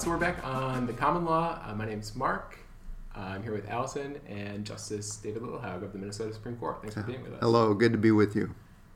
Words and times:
So 0.00 0.08
we're 0.08 0.16
back 0.16 0.42
on 0.46 0.86
the 0.86 0.94
common 0.94 1.26
law. 1.26 1.60
Uh, 1.62 1.74
my 1.74 1.84
name's 1.84 2.16
Mark. 2.16 2.58
Uh, 3.14 3.20
I'm 3.20 3.42
here 3.42 3.52
with 3.52 3.68
Allison 3.68 4.18
and 4.26 4.64
Justice 4.64 5.16
David 5.16 5.42
Lillehaug 5.42 5.82
of 5.82 5.92
the 5.92 5.98
Minnesota 5.98 6.32
Supreme 6.32 6.56
Court. 6.56 6.78
Thanks 6.80 6.94
for 6.94 7.02
being 7.02 7.22
with 7.22 7.34
us. 7.34 7.40
Hello, 7.42 7.74
good 7.74 7.92
to 7.92 7.98
be 7.98 8.10
with 8.10 8.34
you. 8.34 8.54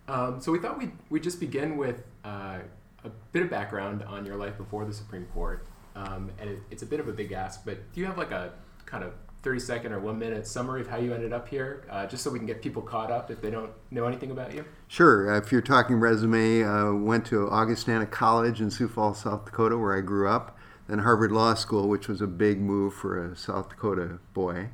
Um, 0.09 0.41
so 0.41 0.51
we 0.51 0.59
thought 0.59 0.79
we'd, 0.79 0.93
we'd 1.11 1.23
just 1.23 1.41
begin 1.41 1.77
with 1.77 2.05
uh, 2.25 2.61
a 3.05 3.11
bit 3.33 3.43
of 3.43 3.51
background 3.51 4.03
on 4.05 4.25
your 4.25 4.37
life 4.37 4.57
before 4.57 4.87
the 4.87 4.95
Supreme 4.95 5.27
Court. 5.27 5.67
Um, 5.95 6.31
and 6.41 6.49
it, 6.49 6.61
it's 6.71 6.83
a 6.83 6.87
bit 6.87 7.01
of 7.01 7.09
a 7.09 7.13
big 7.13 7.33
ask, 7.33 7.67
but 7.67 7.93
do 7.93 8.01
you 8.01 8.07
have 8.07 8.17
like 8.17 8.31
a 8.31 8.55
kind 8.87 9.05
of 9.05 9.13
30 9.43 9.61
second 9.61 9.93
or 9.93 10.01
one 10.01 10.19
minute 10.19 10.47
summary 10.47 10.81
of 10.81 10.87
how 10.87 10.97
you 10.97 11.13
ended 11.13 11.35
up 11.35 11.47
here, 11.47 11.85
uh, 11.91 12.07
just 12.07 12.25
so 12.25 12.31
we 12.31 12.39
can 12.39 12.47
get 12.47 12.63
people 12.63 12.81
caught 12.81 13.11
up 13.11 13.31
if 13.31 13.43
they 13.43 13.51
don't 13.51 13.73
know 13.91 14.07
anything 14.07 14.31
about 14.31 14.55
you? 14.55 14.65
Sure. 14.89 15.35
Uh, 15.35 15.37
if 15.37 15.53
you're 15.53 15.61
talking 15.61 15.97
resume, 15.97 16.63
uh, 16.63 16.95
went 16.95 17.27
to 17.27 17.47
Augustana 17.51 18.07
College 18.07 18.63
in 18.63 18.71
Sioux 18.71 18.89
Falls, 18.89 19.21
South 19.21 19.45
Dakota, 19.45 19.77
where 19.77 19.95
I 19.95 20.01
grew 20.01 20.31
up, 20.31 20.57
then 20.87 21.01
Harvard 21.01 21.33
Law 21.33 21.55
School, 21.55 21.89
which 21.89 22.09
was 22.09 22.21
a 22.21 22.27
big 22.27 22.61
move 22.61 22.95
for 22.95 23.23
a 23.23 23.37
South 23.37 23.71
Dakota 23.71 24.19
boy. 24.33 24.69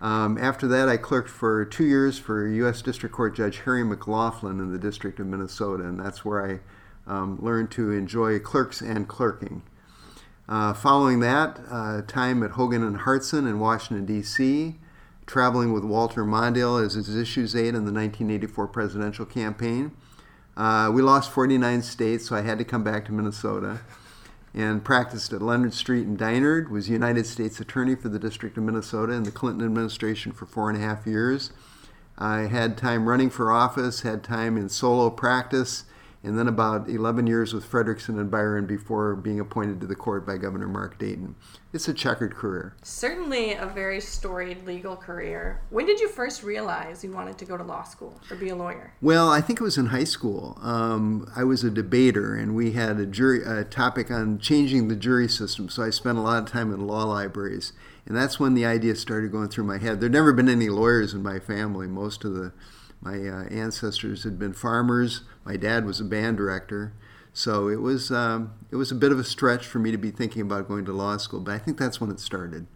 Um, 0.00 0.36
after 0.36 0.66
that, 0.68 0.88
I 0.88 0.96
clerked 0.96 1.30
for 1.30 1.64
two 1.64 1.84
years 1.84 2.18
for 2.18 2.46
U.S. 2.46 2.82
District 2.82 3.14
Court 3.14 3.36
Judge 3.36 3.60
Harry 3.60 3.84
MacLaughlin 3.84 4.58
in 4.58 4.72
the 4.72 4.78
District 4.78 5.20
of 5.20 5.26
Minnesota, 5.26 5.84
and 5.84 5.98
that's 5.98 6.24
where 6.24 6.44
I 6.44 6.60
um, 7.10 7.38
learned 7.40 7.70
to 7.72 7.92
enjoy 7.92 8.38
clerks 8.40 8.80
and 8.80 9.06
clerking. 9.06 9.62
Uh, 10.48 10.72
following 10.72 11.20
that, 11.20 11.60
uh, 11.70 12.02
time 12.02 12.42
at 12.42 12.52
Hogan 12.52 12.82
and 12.82 12.98
Hartson 12.98 13.46
in 13.46 13.60
Washington, 13.60 14.04
D.C., 14.04 14.76
traveling 15.24 15.72
with 15.72 15.84
Walter 15.84 16.24
Mondale 16.24 16.84
as 16.84 16.94
his 16.94 17.14
issues 17.14 17.54
aide 17.54 17.68
in 17.68 17.84
the 17.84 17.92
1984 17.92 18.66
presidential 18.66 19.24
campaign. 19.24 19.92
Uh, 20.56 20.90
we 20.92 21.00
lost 21.00 21.30
49 21.30 21.82
states, 21.82 22.26
so 22.26 22.36
I 22.36 22.40
had 22.40 22.58
to 22.58 22.64
come 22.64 22.82
back 22.82 23.04
to 23.06 23.12
Minnesota 23.12 23.80
and 24.54 24.84
practiced 24.84 25.32
at 25.32 25.42
Leonard 25.42 25.72
Street 25.72 26.06
and 26.06 26.18
Deinard, 26.18 26.70
was 26.70 26.88
United 26.88 27.26
States 27.26 27.58
Attorney 27.60 27.94
for 27.94 28.08
the 28.08 28.18
District 28.18 28.56
of 28.56 28.62
Minnesota 28.62 29.12
in 29.12 29.22
the 29.22 29.30
Clinton 29.30 29.64
administration 29.64 30.32
for 30.32 30.46
four 30.46 30.68
and 30.68 30.78
a 30.78 30.82
half 30.82 31.06
years. 31.06 31.52
I 32.18 32.40
had 32.40 32.76
time 32.76 33.08
running 33.08 33.30
for 33.30 33.50
office, 33.50 34.02
had 34.02 34.22
time 34.22 34.56
in 34.56 34.68
solo 34.68 35.08
practice, 35.10 35.84
and 36.24 36.38
then 36.38 36.46
about 36.46 36.88
11 36.88 37.26
years 37.26 37.52
with 37.52 37.68
Fredrikson 37.68 38.20
and 38.20 38.30
Byron 38.30 38.66
before 38.66 39.16
being 39.16 39.40
appointed 39.40 39.80
to 39.80 39.86
the 39.86 39.96
court 39.96 40.24
by 40.24 40.36
Governor 40.36 40.68
Mark 40.68 40.98
Dayton. 40.98 41.34
It's 41.72 41.88
a 41.88 41.94
checkered 41.94 42.36
career. 42.36 42.76
Certainly 42.82 43.54
a 43.54 43.66
very 43.66 44.00
storied 44.00 44.64
legal 44.64 44.94
career. 44.94 45.62
When 45.70 45.86
did 45.86 45.98
you 46.00 46.08
first 46.08 46.42
realize 46.42 47.02
you 47.02 47.10
wanted 47.10 47.38
to 47.38 47.44
go 47.44 47.56
to 47.56 47.64
law 47.64 47.82
school 47.82 48.20
or 48.30 48.36
be 48.36 48.50
a 48.50 48.54
lawyer? 48.54 48.92
Well, 49.00 49.30
I 49.30 49.40
think 49.40 49.60
it 49.60 49.64
was 49.64 49.78
in 49.78 49.86
high 49.86 50.04
school. 50.04 50.58
Um, 50.62 51.30
I 51.34 51.44
was 51.44 51.64
a 51.64 51.70
debater, 51.70 52.34
and 52.36 52.54
we 52.54 52.72
had 52.72 52.98
a 52.98 53.06
jury 53.06 53.42
a 53.42 53.64
topic 53.64 54.10
on 54.10 54.38
changing 54.38 54.88
the 54.88 54.96
jury 54.96 55.28
system. 55.28 55.68
So 55.68 55.82
I 55.82 55.90
spent 55.90 56.18
a 56.18 56.22
lot 56.22 56.42
of 56.42 56.48
time 56.48 56.72
in 56.72 56.86
law 56.86 57.04
libraries, 57.04 57.72
and 58.06 58.16
that's 58.16 58.38
when 58.38 58.54
the 58.54 58.66
idea 58.66 58.94
started 58.94 59.32
going 59.32 59.48
through 59.48 59.64
my 59.64 59.78
head. 59.78 60.00
There'd 60.00 60.12
never 60.12 60.32
been 60.32 60.48
any 60.48 60.68
lawyers 60.68 61.14
in 61.14 61.22
my 61.22 61.38
family. 61.40 61.88
Most 61.88 62.24
of 62.24 62.34
the 62.34 62.52
my 63.02 63.28
uh, 63.28 63.44
ancestors 63.50 64.22
had 64.24 64.38
been 64.38 64.52
farmers. 64.52 65.22
My 65.44 65.56
dad 65.56 65.84
was 65.84 66.00
a 66.00 66.04
band 66.04 66.36
director. 66.36 66.92
So 67.34 67.68
it 67.68 67.80
was 67.80 68.10
um, 68.10 68.52
it 68.70 68.76
was 68.76 68.92
a 68.92 68.94
bit 68.94 69.10
of 69.10 69.18
a 69.18 69.24
stretch 69.24 69.66
for 69.66 69.78
me 69.78 69.90
to 69.90 69.98
be 69.98 70.10
thinking 70.10 70.42
about 70.42 70.68
going 70.68 70.84
to 70.84 70.92
law 70.92 71.16
school, 71.16 71.40
but 71.40 71.52
I 71.52 71.58
think 71.58 71.78
that's 71.78 72.00
when 72.00 72.10
it 72.10 72.20
started. 72.20 72.66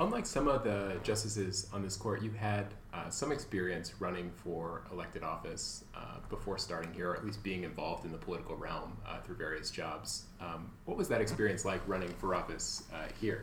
Unlike 0.00 0.26
some 0.26 0.46
of 0.46 0.62
the 0.62 0.96
justices 1.02 1.68
on 1.72 1.82
this 1.82 1.96
court, 1.96 2.22
you 2.22 2.30
had 2.30 2.66
uh, 2.94 3.10
some 3.10 3.32
experience 3.32 4.00
running 4.00 4.30
for 4.30 4.82
elected 4.92 5.24
office 5.24 5.84
uh, 5.92 6.18
before 6.30 6.56
starting 6.56 6.92
here, 6.92 7.10
or 7.10 7.16
at 7.16 7.24
least 7.24 7.42
being 7.42 7.64
involved 7.64 8.04
in 8.04 8.12
the 8.12 8.18
political 8.18 8.54
realm 8.56 8.96
uh, 9.04 9.20
through 9.22 9.34
various 9.34 9.72
jobs. 9.72 10.26
Um, 10.40 10.70
what 10.84 10.96
was 10.96 11.08
that 11.08 11.20
experience 11.20 11.64
like 11.64 11.80
running 11.88 12.10
for 12.20 12.36
office 12.36 12.84
uh, 12.94 13.08
here? 13.20 13.42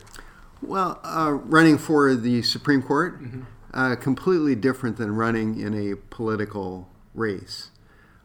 Well, 0.61 1.01
uh, 1.03 1.31
running 1.43 1.77
for 1.77 2.15
the 2.15 2.41
Supreme 2.41 2.81
Court, 2.81 3.21
mm-hmm 3.21 3.41
uh, 3.73 3.95
completely 3.95 4.55
different 4.55 4.97
than 4.97 5.15
running 5.15 5.59
in 5.59 5.73
a 5.73 5.95
political 5.95 6.87
race. 7.13 7.71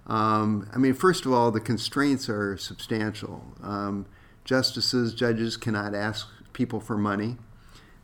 Um, 0.06 0.69
I 0.75 0.78
mean, 0.78 0.95
first 0.95 1.25
of 1.25 1.33
all, 1.33 1.51
the 1.51 1.61
constraints 1.61 2.28
are 2.28 2.56
substantial. 2.56 3.45
Um, 3.62 4.06
justices, 4.45 5.15
judges 5.15 5.56
cannot 5.56 5.95
ask 5.95 6.29
people 6.53 6.81
for 6.81 6.99
money. 6.99 7.37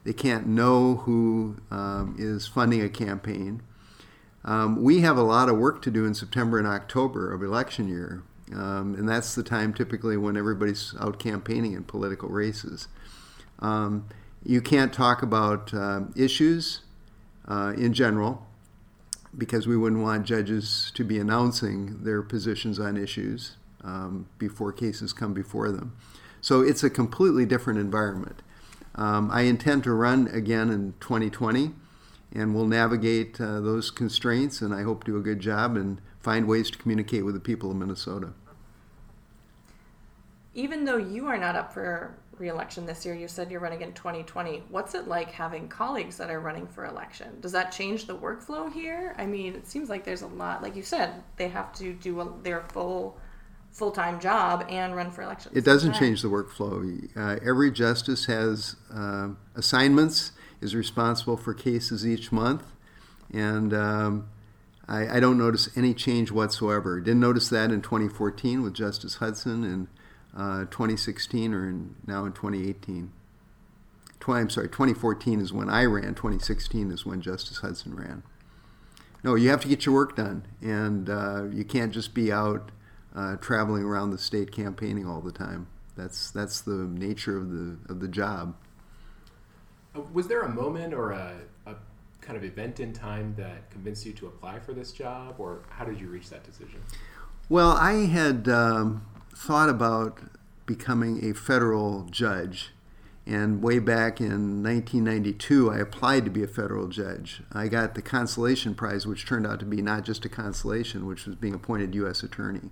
They 0.04 0.12
can't 0.12 0.46
know 0.46 0.96
who 0.98 1.56
um, 1.70 2.14
is 2.18 2.46
funding 2.46 2.80
a 2.80 2.88
campaign. 2.88 3.62
Um, 4.44 4.80
we 4.80 5.00
have 5.00 5.16
a 5.16 5.22
lot 5.22 5.48
of 5.48 5.58
work 5.58 5.82
to 5.82 5.90
do 5.90 6.04
in 6.04 6.14
September 6.14 6.58
and 6.58 6.66
October 6.68 7.32
of 7.34 7.42
election 7.42 7.88
year, 7.88 8.22
um, 8.52 8.94
and 8.94 9.08
that's 9.08 9.34
the 9.34 9.42
time 9.42 9.74
typically 9.74 10.16
when 10.16 10.36
everybody's 10.36 10.94
out 11.00 11.18
campaigning 11.18 11.72
in 11.72 11.82
political 11.82 12.28
races. 12.28 12.86
Um, 13.58 14.06
you 14.44 14.60
can't 14.60 14.92
talk 14.92 15.22
about 15.22 15.74
issues 16.14 16.82
uh, 17.48 17.72
in 17.76 17.92
general, 17.92 18.46
because 19.36 19.66
we 19.66 19.76
wouldn't 19.76 20.02
want 20.02 20.26
judges 20.26 20.90
to 20.94 21.04
be 21.04 21.18
announcing 21.18 22.02
their 22.04 22.22
positions 22.22 22.78
on 22.78 22.96
issues 22.96 23.56
um, 23.84 24.28
before 24.38 24.72
cases 24.72 25.12
come 25.12 25.32
before 25.32 25.70
them. 25.70 25.96
So 26.40 26.60
it's 26.60 26.82
a 26.82 26.90
completely 26.90 27.46
different 27.46 27.78
environment. 27.78 28.42
Um, 28.94 29.30
I 29.30 29.42
intend 29.42 29.84
to 29.84 29.92
run 29.92 30.28
again 30.28 30.70
in 30.70 30.94
2020, 31.00 31.72
and 32.32 32.54
we'll 32.54 32.66
navigate 32.66 33.40
uh, 33.40 33.60
those 33.60 33.90
constraints, 33.90 34.60
and 34.62 34.74
I 34.74 34.82
hope 34.82 35.04
do 35.04 35.16
a 35.16 35.20
good 35.20 35.40
job 35.40 35.76
and 35.76 36.00
find 36.20 36.48
ways 36.48 36.70
to 36.70 36.78
communicate 36.78 37.24
with 37.24 37.34
the 37.34 37.40
people 37.40 37.70
of 37.70 37.76
Minnesota. 37.76 38.32
Even 40.54 40.84
though 40.84 40.96
you 40.96 41.26
are 41.26 41.36
not 41.36 41.54
up 41.54 41.72
for 41.72 42.14
reelection 42.38 42.86
this 42.86 43.04
year. 43.04 43.14
You 43.14 43.28
said 43.28 43.50
you're 43.50 43.60
running 43.60 43.82
in 43.82 43.92
2020. 43.92 44.64
What's 44.68 44.94
it 44.94 45.08
like 45.08 45.30
having 45.30 45.68
colleagues 45.68 46.16
that 46.18 46.30
are 46.30 46.40
running 46.40 46.66
for 46.66 46.84
election? 46.84 47.40
Does 47.40 47.52
that 47.52 47.72
change 47.72 48.06
the 48.06 48.16
workflow 48.16 48.72
here? 48.72 49.14
I 49.18 49.26
mean, 49.26 49.54
it 49.54 49.66
seems 49.66 49.88
like 49.88 50.04
there's 50.04 50.22
a 50.22 50.26
lot. 50.26 50.62
Like 50.62 50.76
you 50.76 50.82
said, 50.82 51.22
they 51.36 51.48
have 51.48 51.72
to 51.74 51.92
do 51.92 52.20
a, 52.20 52.32
their 52.42 52.62
full 52.68 53.18
full 53.76 53.90
time 53.90 54.18
job 54.18 54.64
and 54.70 54.96
run 54.96 55.10
for 55.10 55.22
election. 55.22 55.52
It 55.54 55.64
doesn't 55.64 55.92
change 55.94 56.22
the 56.22 56.28
workflow. 56.28 57.08
Uh, 57.14 57.38
every 57.46 57.70
justice 57.70 58.24
has 58.24 58.76
uh, 58.92 59.28
assignments, 59.54 60.32
is 60.62 60.74
responsible 60.74 61.36
for 61.36 61.52
cases 61.52 62.06
each 62.06 62.32
month, 62.32 62.72
and 63.32 63.74
um, 63.74 64.28
I, 64.88 65.16
I, 65.16 65.20
don't 65.20 65.36
notice 65.36 65.68
any 65.76 65.92
change 65.92 66.30
whatsoever. 66.30 67.00
Didn't 67.00 67.20
notice 67.20 67.50
that 67.50 67.70
in 67.70 67.82
2014 67.82 68.62
with 68.62 68.72
Justice 68.72 69.16
Hudson 69.16 69.62
and 69.62 69.88
uh, 70.36 70.60
2016 70.66 71.54
or 71.54 71.68
in, 71.68 71.96
now 72.06 72.24
in 72.24 72.32
2018. 72.32 73.10
20, 74.20 74.40
I'm 74.40 74.50
sorry, 74.50 74.68
2014 74.68 75.40
is 75.40 75.52
when 75.52 75.70
I 75.70 75.84
ran. 75.84 76.14
2016 76.14 76.90
is 76.90 77.06
when 77.06 77.20
Justice 77.20 77.58
Hudson 77.58 77.94
ran. 77.94 78.22
No, 79.22 79.34
you 79.34 79.50
have 79.50 79.60
to 79.62 79.68
get 79.68 79.86
your 79.86 79.94
work 79.94 80.16
done, 80.16 80.46
and 80.60 81.08
uh, 81.10 81.44
you 81.44 81.64
can't 81.64 81.92
just 81.92 82.14
be 82.14 82.30
out 82.30 82.70
uh, 83.14 83.36
traveling 83.36 83.82
around 83.82 84.10
the 84.10 84.18
state 84.18 84.52
campaigning 84.52 85.06
all 85.06 85.20
the 85.20 85.32
time. 85.32 85.66
That's 85.96 86.30
that's 86.30 86.60
the 86.60 86.84
nature 86.84 87.36
of 87.36 87.50
the 87.50 87.78
of 87.88 88.00
the 88.00 88.08
job. 88.08 88.54
Uh, 89.94 90.02
was 90.12 90.28
there 90.28 90.42
a 90.42 90.48
moment 90.48 90.92
or 90.92 91.12
a, 91.12 91.40
a 91.66 91.74
kind 92.20 92.36
of 92.36 92.44
event 92.44 92.78
in 92.80 92.92
time 92.92 93.34
that 93.36 93.70
convinced 93.70 94.04
you 94.04 94.12
to 94.12 94.26
apply 94.26 94.60
for 94.60 94.72
this 94.72 94.92
job, 94.92 95.36
or 95.38 95.62
how 95.70 95.84
did 95.84 95.98
you 95.98 96.08
reach 96.08 96.28
that 96.30 96.44
decision? 96.44 96.80
Well, 97.48 97.72
I 97.72 98.06
had 98.06 98.48
um, 98.48 99.06
thought 99.34 99.68
about 99.68 100.18
becoming 100.66 101.24
a 101.24 101.34
federal 101.34 102.04
judge. 102.10 102.72
And 103.24 103.62
way 103.62 103.80
back 103.80 104.20
in 104.20 104.62
1992, 104.62 105.72
I 105.72 105.78
applied 105.78 106.24
to 106.24 106.30
be 106.30 106.44
a 106.44 106.48
federal 106.48 106.86
judge. 106.86 107.42
I 107.52 107.66
got 107.66 107.94
the 107.94 108.02
consolation 108.02 108.74
prize, 108.74 109.06
which 109.06 109.26
turned 109.26 109.46
out 109.46 109.58
to 109.60 109.66
be 109.66 109.82
not 109.82 110.04
just 110.04 110.24
a 110.24 110.28
consolation, 110.28 111.06
which 111.06 111.26
was 111.26 111.34
being 111.34 111.54
appointed 111.54 111.94
U.S. 111.96 112.22
Attorney. 112.22 112.70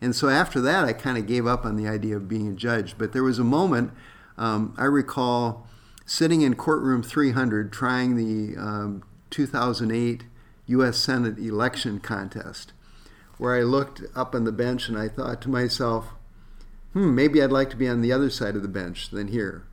And 0.00 0.16
so 0.16 0.28
after 0.28 0.60
that, 0.62 0.84
I 0.84 0.94
kind 0.94 1.18
of 1.18 1.26
gave 1.26 1.46
up 1.46 1.66
on 1.66 1.76
the 1.76 1.86
idea 1.86 2.16
of 2.16 2.26
being 2.26 2.48
a 2.48 2.54
judge. 2.54 2.96
But 2.96 3.12
there 3.12 3.22
was 3.22 3.38
a 3.38 3.44
moment, 3.44 3.92
um, 4.38 4.74
I 4.78 4.84
recall 4.84 5.66
sitting 6.06 6.40
in 6.40 6.54
courtroom 6.54 7.02
300 7.02 7.72
trying 7.72 8.16
the 8.16 8.58
um, 8.58 9.04
2008 9.30 10.24
U.S. 10.66 10.96
Senate 10.96 11.38
election 11.38 12.00
contest 12.00 12.72
where 13.42 13.56
I 13.56 13.62
looked 13.62 14.02
up 14.14 14.36
on 14.36 14.44
the 14.44 14.52
bench 14.52 14.88
and 14.88 14.96
I 14.96 15.08
thought 15.08 15.42
to 15.42 15.50
myself, 15.50 16.14
hmm, 16.92 17.14
maybe 17.14 17.42
I'd 17.42 17.52
like 17.52 17.70
to 17.70 17.76
be 17.76 17.88
on 17.88 18.00
the 18.00 18.12
other 18.12 18.30
side 18.30 18.56
of 18.56 18.62
the 18.62 18.68
bench 18.68 19.10
than 19.10 19.28
here. 19.28 19.64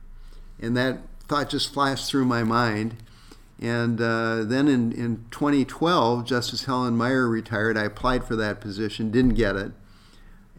And 0.60 0.76
that 0.76 0.98
thought 1.28 1.50
just 1.50 1.72
flashed 1.72 2.10
through 2.10 2.24
my 2.24 2.42
mind. 2.42 2.96
And 3.60 4.00
uh, 4.00 4.44
then 4.44 4.68
in, 4.68 4.92
in 4.92 5.26
2012, 5.30 6.24
Justice 6.24 6.64
Helen 6.64 6.96
Meyer 6.96 7.28
retired. 7.28 7.76
I 7.76 7.84
applied 7.84 8.24
for 8.24 8.36
that 8.36 8.60
position, 8.60 9.10
didn't 9.10 9.34
get 9.34 9.56
it. 9.56 9.72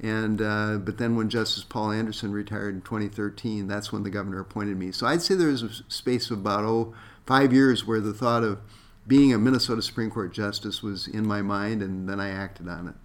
And 0.02 0.42
uh, 0.42 0.78
but 0.78 0.98
then 0.98 1.16
when 1.16 1.30
Justice 1.30 1.64
Paul 1.64 1.92
Anderson 1.92 2.32
retired 2.32 2.74
in 2.74 2.82
2013, 2.82 3.68
that's 3.68 3.92
when 3.92 4.02
the 4.02 4.10
governor 4.10 4.40
appointed 4.40 4.78
me. 4.78 4.92
So 4.92 5.06
I'd 5.06 5.22
say 5.22 5.36
there 5.36 5.50
was 5.50 5.62
a 5.62 5.70
space 5.90 6.32
of 6.32 6.40
about 6.40 6.64
oh 6.64 6.96
five 7.26 7.54
years 7.54 7.86
where 7.86 8.02
the 8.02 8.14
thought 8.14 8.44
of 8.44 8.60
being 9.06 9.32
a 9.32 9.38
Minnesota 9.38 9.82
Supreme 9.82 10.10
Court 10.10 10.34
justice 10.34 10.82
was 10.82 11.08
in 11.08 11.28
my 11.28 11.44
mind, 11.44 11.84
and 11.84 12.10
then 12.10 12.20
I 12.20 12.30
acted 12.30 12.68
on 12.68 12.88
it. 12.88 12.96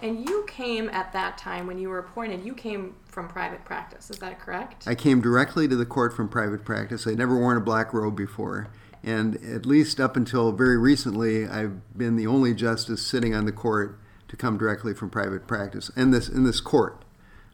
And 0.00 0.28
you 0.28 0.44
came 0.48 0.88
at 0.90 1.12
that 1.12 1.38
time 1.38 1.66
when 1.66 1.78
you 1.78 1.88
were 1.88 1.98
appointed, 1.98 2.44
you 2.44 2.54
came 2.54 2.94
from 3.06 3.28
private 3.28 3.64
practice. 3.64 4.10
Is 4.10 4.18
that 4.18 4.38
correct? 4.40 4.86
I 4.86 4.94
came 4.94 5.20
directly 5.20 5.68
to 5.68 5.76
the 5.76 5.86
court 5.86 6.14
from 6.14 6.28
private 6.28 6.64
practice. 6.64 7.06
I'd 7.06 7.18
never 7.18 7.38
worn 7.38 7.56
a 7.56 7.60
black 7.60 7.94
robe 7.94 8.16
before. 8.16 8.68
And 9.02 9.36
at 9.44 9.66
least 9.66 10.00
up 10.00 10.16
until 10.16 10.52
very 10.52 10.78
recently, 10.78 11.46
I've 11.46 11.96
been 11.96 12.16
the 12.16 12.26
only 12.26 12.54
justice 12.54 13.06
sitting 13.06 13.34
on 13.34 13.44
the 13.44 13.52
court 13.52 13.98
to 14.28 14.36
come 14.36 14.58
directly 14.58 14.94
from 14.94 15.10
private 15.10 15.46
practice 15.46 15.90
in 15.96 16.10
this, 16.10 16.28
in 16.28 16.44
this 16.44 16.60
court. 16.60 17.04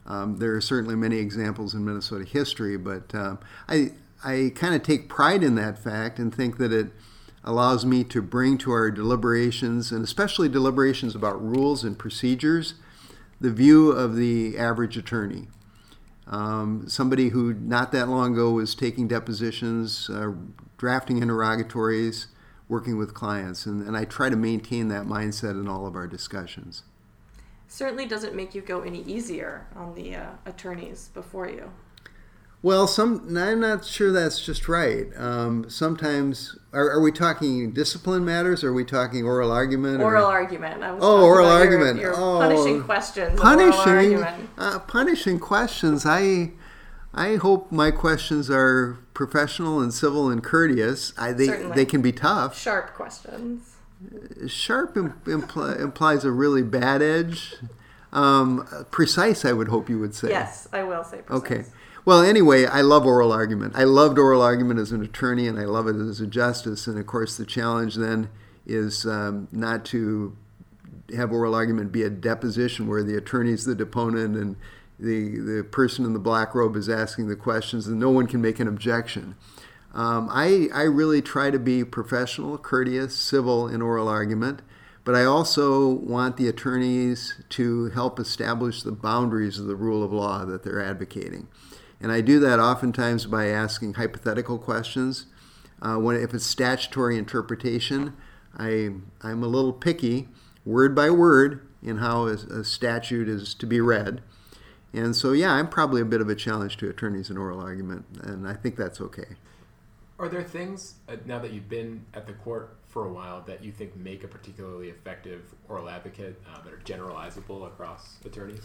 Um, 0.06 0.38
there 0.38 0.54
are 0.54 0.60
certainly 0.60 0.96
many 0.96 1.18
examples 1.18 1.74
in 1.74 1.84
Minnesota 1.84 2.24
history, 2.24 2.76
but 2.76 3.14
um, 3.14 3.38
I, 3.68 3.92
I 4.24 4.52
kind 4.54 4.74
of 4.74 4.82
take 4.82 5.08
pride 5.08 5.42
in 5.42 5.56
that 5.56 5.78
fact 5.78 6.18
and 6.18 6.34
think 6.34 6.58
that 6.58 6.72
it 6.72 6.88
allows 7.44 7.86
me 7.86 8.04
to 8.04 8.20
bring 8.20 8.58
to 8.58 8.70
our 8.70 8.90
deliberations, 8.90 9.92
and 9.92 10.04
especially 10.04 10.48
deliberations 10.48 11.14
about 11.14 11.42
rules 11.42 11.84
and 11.84 11.98
procedures, 11.98 12.74
the 13.40 13.50
view 13.50 13.90
of 13.90 14.16
the 14.16 14.58
average 14.58 14.96
attorney. 14.96 15.48
Um, 16.26 16.84
somebody 16.88 17.30
who 17.30 17.54
not 17.54 17.92
that 17.92 18.08
long 18.08 18.34
ago 18.34 18.52
was 18.52 18.74
taking 18.74 19.08
depositions, 19.08 20.08
uh, 20.10 20.32
drafting 20.76 21.22
interrogatories, 21.22 22.28
working 22.68 22.96
with 22.96 23.14
clients, 23.14 23.66
and, 23.66 23.82
and 23.86 23.96
I 23.96 24.04
try 24.04 24.28
to 24.28 24.36
maintain 24.36 24.88
that 24.88 25.06
mindset 25.06 25.52
in 25.52 25.66
all 25.66 25.86
of 25.86 25.96
our 25.96 26.06
discussions. 26.06 26.84
Certainly 27.66 28.06
doesn't 28.06 28.34
make 28.34 28.54
you 28.54 28.60
go 28.60 28.82
any 28.82 29.02
easier 29.02 29.66
on 29.74 29.94
the 29.94 30.16
uh, 30.16 30.30
attorneys 30.46 31.08
before 31.14 31.48
you. 31.48 31.70
Well, 32.62 32.86
some 32.86 33.36
I'm 33.38 33.60
not 33.60 33.86
sure 33.86 34.12
that's 34.12 34.44
just 34.44 34.68
right. 34.68 35.06
Um, 35.16 35.70
sometimes, 35.70 36.58
are, 36.74 36.90
are, 36.90 37.00
we 37.00 37.10
talking 37.10 37.70
discipline 37.72 38.22
matters? 38.22 38.62
Or 38.62 38.68
are 38.68 38.74
we 38.74 38.84
talking 38.84 39.24
oral 39.24 39.50
argument? 39.50 40.02
Oral 40.02 40.26
or? 40.26 40.30
argument. 40.30 40.82
oh, 40.82 41.24
oral 41.24 41.48
argument. 41.48 41.98
Your, 42.00 42.12
your 42.12 42.20
oh, 42.20 42.38
punishing 42.38 42.82
questions. 42.82 43.40
Punishing, 43.40 44.24
uh, 44.58 44.78
punishing 44.80 45.38
questions. 45.38 46.04
I, 46.04 46.50
I 47.14 47.36
hope 47.36 47.72
my 47.72 47.90
questions 47.90 48.50
are 48.50 48.98
professional 49.14 49.80
and 49.80 49.92
civil 49.92 50.28
and 50.28 50.44
courteous. 50.44 51.14
I, 51.16 51.32
they, 51.32 51.46
Certainly. 51.46 51.76
they 51.76 51.86
can 51.86 52.02
be 52.02 52.12
tough. 52.12 52.58
Sharp 52.58 52.92
questions. 52.92 53.76
Sharp 54.46 54.96
impl- 54.96 55.80
implies 55.80 56.24
a 56.24 56.30
really 56.30 56.62
bad 56.62 57.00
edge. 57.00 57.54
Um, 58.12 58.66
precise, 58.90 59.46
I 59.46 59.52
would 59.52 59.68
hope 59.68 59.88
you 59.88 59.98
would 59.98 60.14
say. 60.14 60.28
Yes, 60.28 60.68
I 60.72 60.82
will 60.82 61.04
say 61.04 61.22
precise. 61.22 61.42
Okay. 61.42 61.64
Well, 62.10 62.22
anyway, 62.22 62.66
I 62.66 62.80
love 62.80 63.06
oral 63.06 63.30
argument. 63.30 63.74
I 63.76 63.84
loved 63.84 64.18
oral 64.18 64.42
argument 64.42 64.80
as 64.80 64.90
an 64.90 65.00
attorney, 65.00 65.46
and 65.46 65.56
I 65.56 65.64
love 65.64 65.86
it 65.86 65.94
as 65.94 66.20
a 66.20 66.26
justice. 66.26 66.88
And 66.88 66.98
of 66.98 67.06
course, 67.06 67.36
the 67.36 67.46
challenge 67.46 67.94
then 67.94 68.30
is 68.66 69.06
um, 69.06 69.46
not 69.52 69.84
to 69.84 70.36
have 71.14 71.30
oral 71.30 71.54
argument 71.54 71.92
be 71.92 72.02
a 72.02 72.10
deposition 72.10 72.88
where 72.88 73.04
the 73.04 73.16
attorney 73.16 73.52
is 73.52 73.64
the 73.64 73.76
deponent 73.76 74.36
and 74.36 74.56
the 74.98 75.38
the 75.38 75.62
person 75.62 76.04
in 76.04 76.12
the 76.12 76.18
black 76.18 76.52
robe 76.52 76.74
is 76.74 76.88
asking 76.88 77.28
the 77.28 77.36
questions, 77.36 77.86
and 77.86 78.00
no 78.00 78.10
one 78.10 78.26
can 78.26 78.42
make 78.42 78.58
an 78.58 78.66
objection. 78.66 79.36
Um, 79.94 80.28
I 80.32 80.66
I 80.74 80.82
really 80.82 81.22
try 81.22 81.52
to 81.52 81.60
be 81.60 81.84
professional, 81.84 82.58
courteous, 82.58 83.16
civil 83.16 83.68
in 83.68 83.80
oral 83.80 84.08
argument. 84.08 84.62
But 85.04 85.14
I 85.14 85.24
also 85.24 85.86
want 85.86 86.38
the 86.38 86.48
attorneys 86.48 87.40
to 87.50 87.90
help 87.90 88.18
establish 88.18 88.82
the 88.82 88.90
boundaries 88.90 89.60
of 89.60 89.66
the 89.66 89.76
rule 89.76 90.02
of 90.02 90.12
law 90.12 90.44
that 90.44 90.64
they're 90.64 90.84
advocating. 90.84 91.46
And 92.00 92.10
I 92.10 92.20
do 92.20 92.40
that 92.40 92.58
oftentimes 92.58 93.26
by 93.26 93.46
asking 93.48 93.94
hypothetical 93.94 94.58
questions. 94.58 95.26
Uh, 95.82 95.96
when 95.96 96.16
if 96.16 96.34
it's 96.34 96.46
statutory 96.46 97.18
interpretation, 97.18 98.16
I 98.58 98.90
I'm 99.22 99.42
a 99.42 99.48
little 99.48 99.72
picky, 99.72 100.28
word 100.64 100.94
by 100.94 101.10
word, 101.10 101.66
in 101.82 101.98
how 101.98 102.26
a, 102.26 102.32
a 102.32 102.64
statute 102.64 103.28
is 103.28 103.54
to 103.54 103.66
be 103.66 103.80
read. 103.80 104.22
And 104.92 105.14
so, 105.14 105.32
yeah, 105.32 105.52
I'm 105.52 105.68
probably 105.68 106.00
a 106.00 106.04
bit 106.04 106.20
of 106.20 106.28
a 106.28 106.34
challenge 106.34 106.76
to 106.78 106.88
attorneys 106.88 107.30
in 107.30 107.36
oral 107.36 107.60
argument, 107.60 108.06
and 108.22 108.46
I 108.46 108.54
think 108.54 108.76
that's 108.76 109.00
okay. 109.00 109.36
Are 110.18 110.28
there 110.28 110.42
things 110.42 110.94
uh, 111.08 111.16
now 111.24 111.38
that 111.38 111.52
you've 111.52 111.68
been 111.68 112.04
at 112.12 112.26
the 112.26 112.32
court 112.34 112.76
for 112.88 113.06
a 113.06 113.12
while 113.12 113.42
that 113.42 113.64
you 113.64 113.72
think 113.72 113.96
make 113.96 114.24
a 114.24 114.28
particularly 114.28 114.88
effective 114.88 115.42
oral 115.68 115.88
advocate 115.88 116.42
uh, 116.52 116.60
that 116.62 116.72
are 116.72 116.78
generalizable 116.78 117.66
across 117.66 118.16
attorneys? 118.24 118.60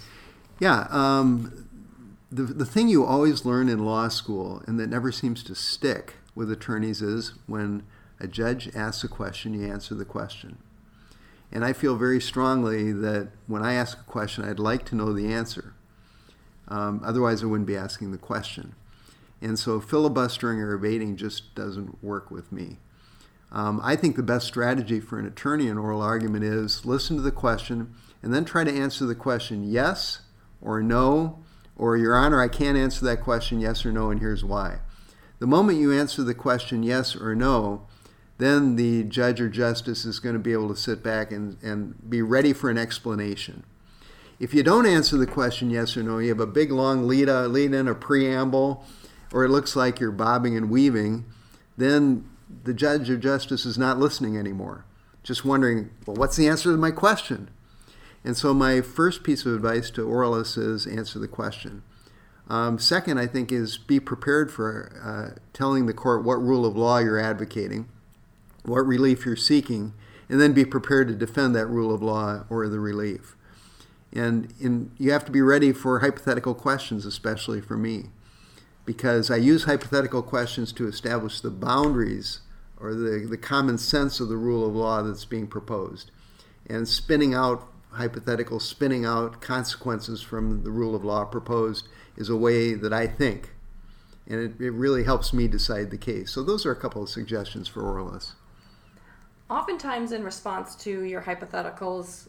Yeah, 0.59 0.88
um, 0.89 1.67
the, 2.35 2.43
the 2.43 2.65
thing 2.65 2.89
you 2.89 3.05
always 3.05 3.45
learn 3.45 3.69
in 3.69 3.85
law 3.85 4.09
school 4.09 4.61
and 4.67 4.77
that 4.79 4.89
never 4.89 5.11
seems 5.11 5.41
to 5.43 5.55
stick 5.55 6.15
with 6.35 6.51
attorneys 6.51 7.01
is 7.01 7.33
when 7.47 7.83
a 8.19 8.27
judge 8.27 8.69
asks 8.75 9.03
a 9.03 9.07
question, 9.07 9.53
you 9.53 9.65
answer 9.65 9.95
the 9.95 10.05
question. 10.05 10.57
And 11.51 11.63
I 11.63 11.71
feel 11.71 11.95
very 11.95 12.19
strongly 12.19 12.91
that 12.91 13.29
when 13.47 13.63
I 13.63 13.73
ask 13.73 13.99
a 13.99 14.03
question, 14.03 14.43
I'd 14.43 14.59
like 14.59 14.83
to 14.85 14.95
know 14.95 15.13
the 15.13 15.31
answer. 15.31 15.73
Um, 16.67 17.01
otherwise, 17.05 17.41
I 17.41 17.45
wouldn't 17.45 17.67
be 17.67 17.77
asking 17.77 18.11
the 18.11 18.17
question. 18.17 18.75
And 19.41 19.57
so 19.57 19.79
filibustering 19.79 20.59
or 20.59 20.73
evading 20.73 21.15
just 21.15 21.55
doesn't 21.55 22.03
work 22.03 22.31
with 22.31 22.51
me. 22.51 22.77
Um, 23.51 23.79
I 23.81 23.95
think 23.95 24.17
the 24.17 24.23
best 24.23 24.47
strategy 24.47 24.99
for 24.99 25.19
an 25.19 25.25
attorney 25.25 25.67
in 25.67 25.77
oral 25.77 26.01
argument 26.01 26.43
is 26.43 26.85
listen 26.85 27.15
to 27.15 27.21
the 27.21 27.31
question 27.31 27.93
and 28.21 28.33
then 28.33 28.43
try 28.43 28.65
to 28.65 28.73
answer 28.73 29.05
the 29.05 29.15
question 29.15 29.63
yes 29.63 30.21
or 30.61 30.81
no 30.81 31.44
or 31.77 31.98
Your 31.98 32.16
Honor, 32.16 32.42
I 32.42 32.48
can't 32.48 32.77
answer 32.77 33.06
that 33.06 33.22
question 33.22 33.60
yes 33.60 33.86
or 33.86 33.92
no, 33.92 34.10
and 34.10 34.19
here's 34.19 34.44
why. 34.44 34.80
The 35.39 35.48
moment 35.48 35.80
you 35.80 35.92
answer 35.92 36.24
the 36.24 36.33
question 36.33 36.83
yes 36.83 37.16
or 37.16 37.36
no, 37.36 37.88
then 38.38 38.75
the 38.75 39.04
judge 39.04 39.39
or 39.39 39.50
justice 39.50 40.06
is 40.06 40.19
going 40.19 40.33
to 40.33 40.39
be 40.39 40.54
able 40.54 40.69
to 40.69 40.75
sit 40.75 41.04
back 41.04 41.31
and, 41.31 41.57
and 41.62 42.10
be 42.10 42.22
ready 42.22 42.54
for 42.54 42.69
an 42.69 42.77
explanation. 42.77 43.63
If 44.39 44.54
you 44.54 44.63
don't 44.63 44.86
answer 44.86 45.18
the 45.18 45.27
question 45.27 45.69
yes 45.69 45.95
or 45.95 46.04
no, 46.04 46.18
you 46.18 46.30
have 46.30 46.42
a 46.42 46.48
big 46.48 46.72
long 46.72 47.07
lead, 47.07 47.30
uh, 47.30 47.48
lead 47.48 47.74
in, 47.74 47.88
a 47.88 47.95
preamble, 47.95 48.83
or 49.31 49.45
it 49.45 49.50
looks 49.50 49.75
like 49.75 50.00
you're 50.00 50.12
bobbing 50.12 50.57
and 50.57 50.69
weaving, 50.69 51.25
then 51.77 52.30
the 52.63 52.74
judge 52.74 53.10
or 53.10 53.17
justice 53.17 53.65
is 53.65 53.77
not 53.77 53.98
listening 53.98 54.38
anymore. 54.38 54.86
Just 55.24 55.46
wondering, 55.46 55.89
well, 56.05 56.15
what's 56.15 56.36
the 56.36 56.48
answer 56.48 56.72
to 56.72 56.77
my 56.77 56.91
question? 56.91 57.50
And 58.25 58.36
so, 58.36 58.55
my 58.55 58.82
first 58.82 59.22
piece 59.22 59.46
of 59.46 59.53
advice 59.53 59.91
to 59.91 60.01
oralists 60.01 60.58
is 60.58 60.88
answer 60.88 61.20
the 61.20 61.27
question. 61.27 61.84
Um, 62.50 62.79
second, 62.79 63.20
I 63.20 63.27
think, 63.27 63.51
is 63.51 63.77
be 63.77 64.00
prepared 64.00 64.51
for 64.51 64.91
uh, 65.03 65.39
telling 65.53 65.86
the 65.86 65.94
court 65.94 66.25
what 66.25 66.41
rule 66.41 66.65
of 66.65 66.75
law 66.75 66.98
you're 66.98 67.20
advocating, 67.20 67.88
what 68.63 68.79
relief 68.79 69.27
you're 69.27 69.36
seeking, 69.36 69.94
and 70.27 70.41
then 70.41 70.53
be 70.53 70.65
prepared 70.65 71.08
to 71.10 71.13
defend 71.13 71.55
that 71.55 71.67
rule 71.67 71.94
of 71.94 72.01
law 72.01 72.46
or 72.50 72.67
the 72.67 72.79
relief. 72.79 73.36
And 74.12 74.51
in, 74.60 74.89
you 74.98 75.12
have 75.12 75.25
to 75.25 75.32
be 75.32 75.41
ready 75.41 75.72
for 75.72 76.00
hypothetical 76.00 76.55
questions, 76.55 77.05
especially 77.05 77.62
for 77.62 77.77
me, 77.77 78.05
because 78.86 79.29
I 79.29 79.36
use 79.36 79.65
hypothetical 79.65 80.24
questions 80.24 80.74
to 80.74 80.88
establish 80.88 81.41
the 81.41 81.51
boundaries 81.51 82.39
or 82.79 82.96
the, 82.96 83.27
the 83.29 83.38
common 83.38 83.77
sense 83.77 84.20
of 84.20 84.29
the 84.29 84.38
rule 84.38 84.67
of 84.67 84.75
law 84.75 85.03
that's 85.03 85.25
being 85.25 85.46
proposed. 85.46 86.10
And 86.67 86.88
spinning 86.88 87.36
out 87.36 87.67
hypothetical 87.95 88.59
spinning 88.59 89.05
out 89.05 89.41
consequences 89.41 90.21
from 90.21 90.63
the 90.63 90.71
rule 90.71 90.95
of 90.95 91.03
law 91.03 91.25
proposed 91.25 91.87
is 92.17 92.29
a 92.29 92.35
way 92.35 92.73
that 92.73 92.93
I 92.93 93.07
think. 93.07 93.51
And 94.27 94.39
it, 94.39 94.63
it 94.63 94.71
really 94.71 95.03
helps 95.03 95.33
me 95.33 95.47
decide 95.47 95.91
the 95.91 95.97
case. 95.97 96.31
So 96.31 96.43
those 96.43 96.65
are 96.65 96.71
a 96.71 96.75
couple 96.75 97.03
of 97.03 97.09
suggestions 97.09 97.67
for 97.67 97.81
oralists. 97.81 98.31
Oftentimes, 99.49 100.11
in 100.11 100.23
response 100.23 100.75
to 100.77 101.03
your 101.03 101.21
hypotheticals, 101.21 102.27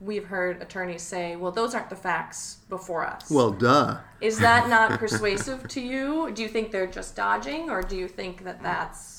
we've 0.00 0.24
heard 0.24 0.60
attorneys 0.60 1.02
say, 1.02 1.36
well, 1.36 1.52
those 1.52 1.74
aren't 1.74 1.90
the 1.90 1.96
facts 1.96 2.58
before 2.68 3.06
us. 3.06 3.30
Well, 3.30 3.52
duh. 3.52 3.98
Is 4.20 4.38
that 4.40 4.68
not 4.68 4.90
persuasive 4.98 5.68
to 5.68 5.80
you? 5.80 6.32
Do 6.32 6.42
you 6.42 6.48
think 6.48 6.72
they're 6.72 6.86
just 6.86 7.14
dodging, 7.14 7.70
or 7.70 7.82
do 7.82 7.96
you 7.96 8.08
think 8.08 8.44
that 8.44 8.62
that's 8.62 9.15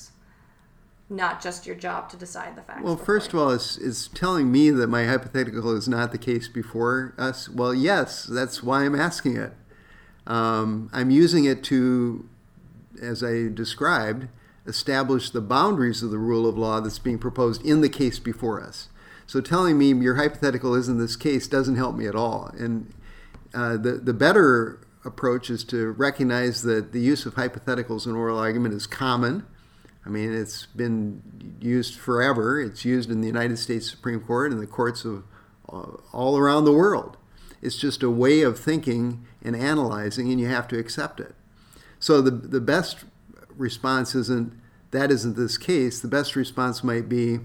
not 1.10 1.42
just 1.42 1.66
your 1.66 1.76
job 1.76 2.10
to 2.10 2.16
decide 2.16 2.54
the 2.56 2.62
facts. 2.62 2.82
Well, 2.82 2.96
first 2.96 3.32
of 3.32 3.38
all, 3.38 3.50
it's, 3.50 3.78
it's 3.78 4.08
telling 4.08 4.52
me 4.52 4.70
that 4.70 4.88
my 4.88 5.04
hypothetical 5.04 5.74
is 5.74 5.88
not 5.88 6.12
the 6.12 6.18
case 6.18 6.48
before 6.48 7.14
us. 7.16 7.48
Well, 7.48 7.74
yes, 7.74 8.24
that's 8.24 8.62
why 8.62 8.84
I'm 8.84 8.94
asking 8.94 9.36
it. 9.36 9.52
Um, 10.26 10.90
I'm 10.92 11.10
using 11.10 11.46
it 11.46 11.64
to, 11.64 12.28
as 13.00 13.24
I 13.24 13.48
described, 13.48 14.28
establish 14.66 15.30
the 15.30 15.40
boundaries 15.40 16.02
of 16.02 16.10
the 16.10 16.18
rule 16.18 16.46
of 16.46 16.58
law 16.58 16.80
that's 16.80 16.98
being 16.98 17.18
proposed 17.18 17.64
in 17.64 17.80
the 17.80 17.88
case 17.88 18.18
before 18.18 18.62
us. 18.62 18.88
So 19.26 19.40
telling 19.40 19.78
me 19.78 19.92
your 19.94 20.16
hypothetical 20.16 20.74
isn't 20.74 20.98
this 20.98 21.16
case 21.16 21.48
doesn't 21.48 21.76
help 21.76 21.96
me 21.96 22.06
at 22.06 22.14
all. 22.14 22.50
And 22.58 22.92
uh, 23.54 23.78
the, 23.78 23.92
the 23.92 24.12
better 24.12 24.80
approach 25.06 25.48
is 25.48 25.64
to 25.64 25.92
recognize 25.92 26.62
that 26.62 26.92
the 26.92 27.00
use 27.00 27.24
of 27.24 27.34
hypotheticals 27.34 28.06
in 28.06 28.14
oral 28.14 28.38
argument 28.38 28.74
is 28.74 28.86
common 28.86 29.46
I 30.04 30.08
mean, 30.08 30.32
it's 30.32 30.66
been 30.66 31.58
used 31.60 31.98
forever. 31.98 32.60
It's 32.60 32.84
used 32.84 33.10
in 33.10 33.20
the 33.20 33.26
United 33.26 33.58
States 33.58 33.90
Supreme 33.90 34.20
Court 34.20 34.52
and 34.52 34.60
the 34.60 34.66
courts 34.66 35.04
of 35.04 35.24
uh, 35.68 35.98
all 36.12 36.38
around 36.38 36.64
the 36.64 36.72
world. 36.72 37.16
It's 37.60 37.76
just 37.76 38.02
a 38.02 38.10
way 38.10 38.42
of 38.42 38.58
thinking 38.58 39.26
and 39.42 39.54
analyzing, 39.54 40.30
and 40.30 40.40
you 40.40 40.46
have 40.46 40.68
to 40.68 40.78
accept 40.78 41.20
it. 41.20 41.34
So 41.98 42.20
the 42.20 42.30
the 42.30 42.60
best 42.60 43.04
response 43.56 44.14
isn't 44.14 44.52
that 44.92 45.10
isn't 45.10 45.36
this 45.36 45.58
case. 45.58 46.00
The 46.00 46.08
best 46.08 46.36
response 46.36 46.82
might 46.82 47.08
be 47.08 47.40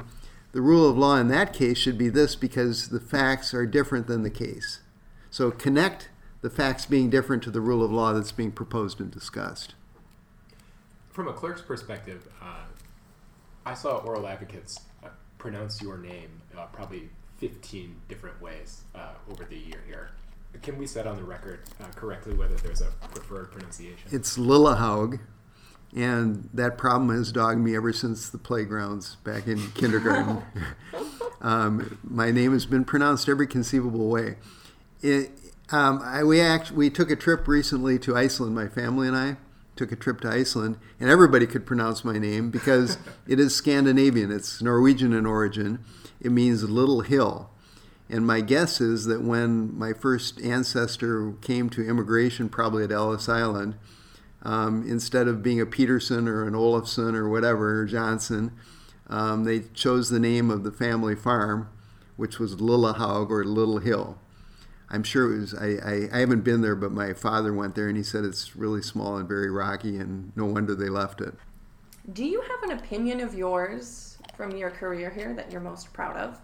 the 0.53 0.61
rule 0.61 0.87
of 0.87 0.97
law 0.97 1.17
in 1.17 1.27
that 1.29 1.51
case 1.51 1.77
should 1.77 1.97
be 1.97 2.09
this 2.09 2.35
because 2.35 2.89
the 2.89 2.99
facts 2.99 3.53
are 3.53 3.65
different 3.65 4.07
than 4.07 4.21
the 4.21 4.29
case. 4.29 4.81
So 5.31 5.49
connect 5.49 6.09
the 6.41 6.49
facts 6.49 6.85
being 6.85 7.09
different 7.09 7.41
to 7.43 7.51
the 7.51 7.61
rule 7.61 7.83
of 7.83 7.91
law 7.91 8.13
that's 8.13 8.31
being 8.31 8.51
proposed 8.51 8.99
and 8.99 9.09
discussed. 9.09 9.73
From 11.13 11.27
a 11.27 11.33
clerk's 11.33 11.61
perspective, 11.61 12.27
uh, 12.41 12.65
I 13.67 13.75
saw 13.75 13.97
oral 13.97 14.25
advocates 14.27 14.79
uh, 15.03 15.09
pronounce 15.37 15.79
your 15.79 15.99
name 15.99 16.41
uh, 16.57 16.65
probably 16.73 17.07
15 17.37 17.95
different 18.09 18.41
ways 18.41 18.81
uh, 18.95 19.09
over 19.29 19.45
the 19.45 19.55
year 19.55 19.83
here. 19.85 20.09
Can 20.63 20.75
we 20.79 20.87
set 20.87 21.05
on 21.05 21.15
the 21.15 21.23
record 21.23 21.59
uh, 21.79 21.85
correctly 21.95 22.33
whether 22.33 22.55
there's 22.55 22.81
a 22.81 22.89
preferred 23.13 23.51
pronunciation? 23.51 24.09
It's 24.11 24.39
Lillehaug, 24.39 25.19
and 25.95 26.49
that 26.51 26.79
problem 26.79 27.15
has 27.15 27.31
dogged 27.31 27.59
me 27.59 27.75
ever 27.75 27.93
since 27.93 28.29
the 28.29 28.39
playgrounds 28.39 29.17
back 29.17 29.45
in 29.45 29.71
kindergarten. 29.75 30.41
um, 31.41 31.99
my 32.03 32.31
name 32.31 32.53
has 32.53 32.65
been 32.65 32.85
pronounced 32.85 33.29
every 33.29 33.45
conceivable 33.45 34.09
way. 34.09 34.37
It, 35.03 35.29
um, 35.69 36.01
I, 36.03 36.23
we 36.23 36.41
act, 36.41 36.71
we 36.71 36.89
took 36.89 37.11
a 37.11 37.15
trip 37.15 37.47
recently 37.47 37.99
to 37.99 38.17
Iceland. 38.17 38.55
My 38.55 38.67
family 38.67 39.07
and 39.07 39.15
I 39.15 39.37
took 39.75 39.91
a 39.91 39.95
trip 39.95 40.21
to 40.21 40.29
Iceland, 40.29 40.77
and 40.99 41.09
everybody 41.09 41.47
could 41.47 41.65
pronounce 41.65 42.05
my 42.05 42.17
name 42.17 42.51
because 42.51 42.97
it 43.27 43.39
is 43.39 43.55
Scandinavian. 43.55 44.31
It's 44.31 44.61
Norwegian 44.61 45.13
in 45.13 45.25
origin. 45.25 45.79
It 46.19 46.31
means 46.31 46.63
little 46.63 47.01
hill. 47.01 47.49
And 48.09 48.27
my 48.27 48.41
guess 48.41 48.79
is 48.79 49.05
that 49.05 49.21
when 49.23 49.77
my 49.77 49.93
first 49.93 50.39
ancestor 50.41 51.33
came 51.41 51.69
to 51.71 51.87
immigration, 51.87 52.49
probably 52.49 52.83
at 52.83 52.91
Ellis 52.91 53.27
Island, 53.27 53.75
um, 54.43 54.85
instead 54.87 55.27
of 55.27 55.41
being 55.41 55.61
a 55.61 55.65
Peterson 55.65 56.27
or 56.27 56.45
an 56.45 56.53
Olafson 56.53 57.15
or 57.15 57.29
whatever, 57.29 57.81
or 57.81 57.85
Johnson, 57.85 58.51
um, 59.07 59.45
they 59.45 59.61
chose 59.73 60.09
the 60.09 60.19
name 60.19 60.51
of 60.51 60.63
the 60.63 60.71
family 60.71 61.15
farm, 61.15 61.69
which 62.15 62.39
was 62.39 62.57
Lillehaug 62.57 63.29
or 63.29 63.43
Little 63.45 63.79
Hill. 63.79 64.19
I'm 64.89 65.03
sure 65.03 65.33
it 65.33 65.39
was, 65.39 65.53
I, 65.55 65.65
I, 65.65 66.09
I, 66.13 66.19
haven't 66.19 66.41
been 66.41 66.61
there, 66.61 66.75
but 66.75 66.91
my 66.91 67.13
father 67.13 67.53
went 67.53 67.73
there 67.75 67.87
and 67.87 67.97
he 67.97 68.03
said 68.03 68.23
it's 68.23 68.55
really 68.55 68.81
small 68.81 69.17
and 69.17 69.27
very 69.27 69.49
rocky, 69.49 69.97
and 69.97 70.31
no 70.35 70.45
wonder 70.45 70.75
they 70.75 70.89
left 70.89 71.19
it. 71.19 71.33
Do 72.11 72.23
you 72.25 72.41
have 72.41 72.69
an 72.69 72.77
opinion 72.77 73.21
of 73.21 73.33
yours 73.33 74.17
from 74.35 74.55
your 74.55 74.69
career 74.69 75.09
here 75.09 75.33
that 75.33 75.51
you're 75.51 75.61
most 75.61 75.93
proud 75.93 76.17
of? 76.17 76.39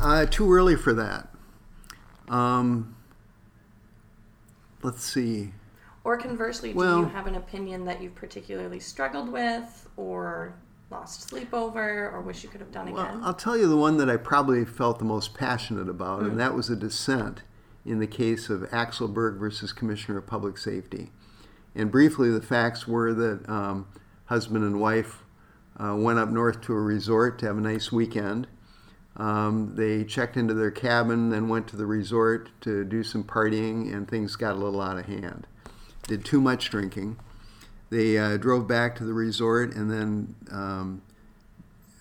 Uh, 0.00 0.26
too 0.26 0.52
early 0.52 0.74
for 0.74 0.94
that. 0.94 1.28
Um, 2.28 2.96
let's 4.82 5.04
see. 5.04 5.52
Or 6.04 6.16
conversely, 6.16 6.72
well, 6.72 7.02
do 7.02 7.02
you 7.02 7.08
have 7.12 7.26
an 7.26 7.36
opinion 7.36 7.84
that 7.84 8.02
you've 8.02 8.14
particularly 8.14 8.80
struggled 8.80 9.28
with 9.28 9.88
or 9.96 10.54
lost 10.92 11.28
sleep 11.28 11.52
over 11.52 12.10
or 12.10 12.20
wish 12.20 12.44
you 12.44 12.48
could 12.48 12.60
have 12.60 12.70
done 12.70 12.92
well, 12.92 13.04
again? 13.04 13.20
I'll 13.24 13.34
tell 13.34 13.56
you 13.56 13.66
the 13.66 13.76
one 13.76 13.96
that 13.96 14.08
I 14.08 14.16
probably 14.16 14.64
felt 14.64 14.98
the 15.00 15.04
most 15.04 15.34
passionate 15.34 15.88
about, 15.88 16.20
mm. 16.20 16.24
and 16.24 16.32
hmm. 16.32 16.38
that 16.38 16.54
was 16.54 16.70
a 16.70 16.76
dissent 16.76 17.42
in 17.84 17.98
the 17.98 18.06
case 18.06 18.48
of 18.48 18.60
Axelberg 18.70 19.38
versus 19.38 19.72
Commissioner 19.72 20.18
of 20.18 20.26
Public 20.26 20.56
Safety. 20.56 21.10
And 21.74 21.90
briefly, 21.90 22.30
the 22.30 22.42
facts 22.42 22.86
were 22.86 23.12
that 23.14 23.48
um, 23.48 23.88
husband 24.26 24.64
and 24.64 24.80
wife 24.80 25.24
uh, 25.78 25.96
went 25.96 26.18
up 26.18 26.28
north 26.28 26.60
to 26.62 26.74
a 26.74 26.80
resort 26.80 27.38
to 27.40 27.46
have 27.46 27.58
a 27.58 27.60
nice 27.60 27.90
weekend. 27.90 28.46
Um, 29.16 29.74
they 29.76 30.04
checked 30.04 30.36
into 30.36 30.54
their 30.54 30.70
cabin, 30.70 31.30
then 31.30 31.48
went 31.48 31.68
to 31.68 31.76
the 31.76 31.86
resort 31.86 32.50
to 32.62 32.84
do 32.84 33.02
some 33.02 33.24
partying, 33.24 33.92
and 33.92 34.08
things 34.08 34.36
got 34.36 34.52
a 34.52 34.58
little 34.58 34.80
out 34.80 34.98
of 34.98 35.06
hand. 35.06 35.46
Did 36.06 36.24
too 36.24 36.40
much 36.40 36.70
drinking. 36.70 37.16
They 37.92 38.16
uh, 38.16 38.38
drove 38.38 38.66
back 38.66 38.96
to 38.96 39.04
the 39.04 39.12
resort, 39.12 39.74
and 39.74 39.90
then 39.90 40.34
um, 40.50 41.02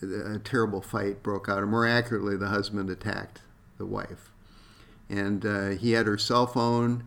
a 0.01 0.39
terrible 0.39 0.79
fight 0.79 1.21
broke 1.21 1.50
out. 1.50 1.62
Or 1.62 1.67
more 1.67 1.86
accurately, 1.86 2.38
the 2.38 2.48
husband 2.48 2.89
attacked 2.89 3.41
the 3.77 3.86
wife. 3.86 4.29
And 5.10 5.45
uh, 5.45 5.69
he 5.71 5.91
had 5.91 6.07
her 6.07 6.17
cell 6.17 6.48
phone. 6.48 7.03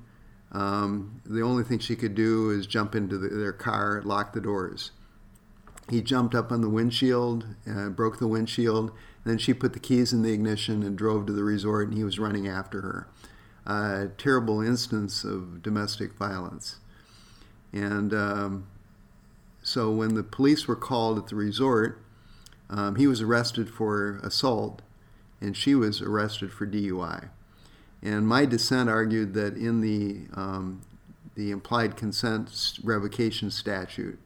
Um, 0.52 1.22
the 1.24 1.40
only 1.40 1.64
thing 1.64 1.78
she 1.78 1.96
could 1.96 2.14
do 2.14 2.50
is 2.50 2.66
jump 2.66 2.94
into 2.94 3.16
the, 3.16 3.28
their 3.28 3.54
car, 3.54 4.02
lock 4.04 4.34
the 4.34 4.40
doors. 4.42 4.90
He 5.88 6.02
jumped 6.02 6.34
up 6.34 6.52
on 6.52 6.60
the 6.60 6.68
windshield, 6.68 7.46
uh, 7.66 7.88
broke 7.88 8.18
the 8.18 8.28
windshield. 8.28 8.90
Then 9.24 9.38
she 9.38 9.54
put 9.54 9.72
the 9.72 9.80
keys 9.80 10.12
in 10.12 10.20
the 10.20 10.34
ignition 10.34 10.82
and 10.82 10.98
drove 10.98 11.24
to 11.24 11.32
the 11.32 11.42
resort, 11.42 11.88
and 11.88 11.96
he 11.96 12.04
was 12.04 12.18
running 12.18 12.46
after 12.46 12.82
her. 12.82 13.08
A 13.64 14.08
terrible 14.18 14.60
instance 14.60 15.24
of 15.24 15.62
domestic 15.62 16.12
violence. 16.18 16.80
And 17.72 18.12
um, 18.12 18.66
so 19.64 19.90
when 19.90 20.14
the 20.14 20.22
police 20.22 20.68
were 20.68 20.76
called 20.76 21.18
at 21.18 21.28
the 21.28 21.36
resort, 21.36 21.98
um, 22.68 22.96
he 22.96 23.06
was 23.06 23.22
arrested 23.22 23.70
for 23.70 24.20
assault, 24.22 24.82
and 25.40 25.56
she 25.56 25.74
was 25.74 26.02
arrested 26.02 26.52
for 26.52 26.66
DUI. 26.66 27.30
And 28.02 28.28
my 28.28 28.44
dissent 28.44 28.90
argued 28.90 29.32
that 29.34 29.56
in 29.56 29.80
the 29.80 30.28
um, 30.38 30.82
the 31.34 31.50
implied 31.50 31.96
consent 31.96 32.78
revocation 32.84 33.50
statute, 33.50 34.18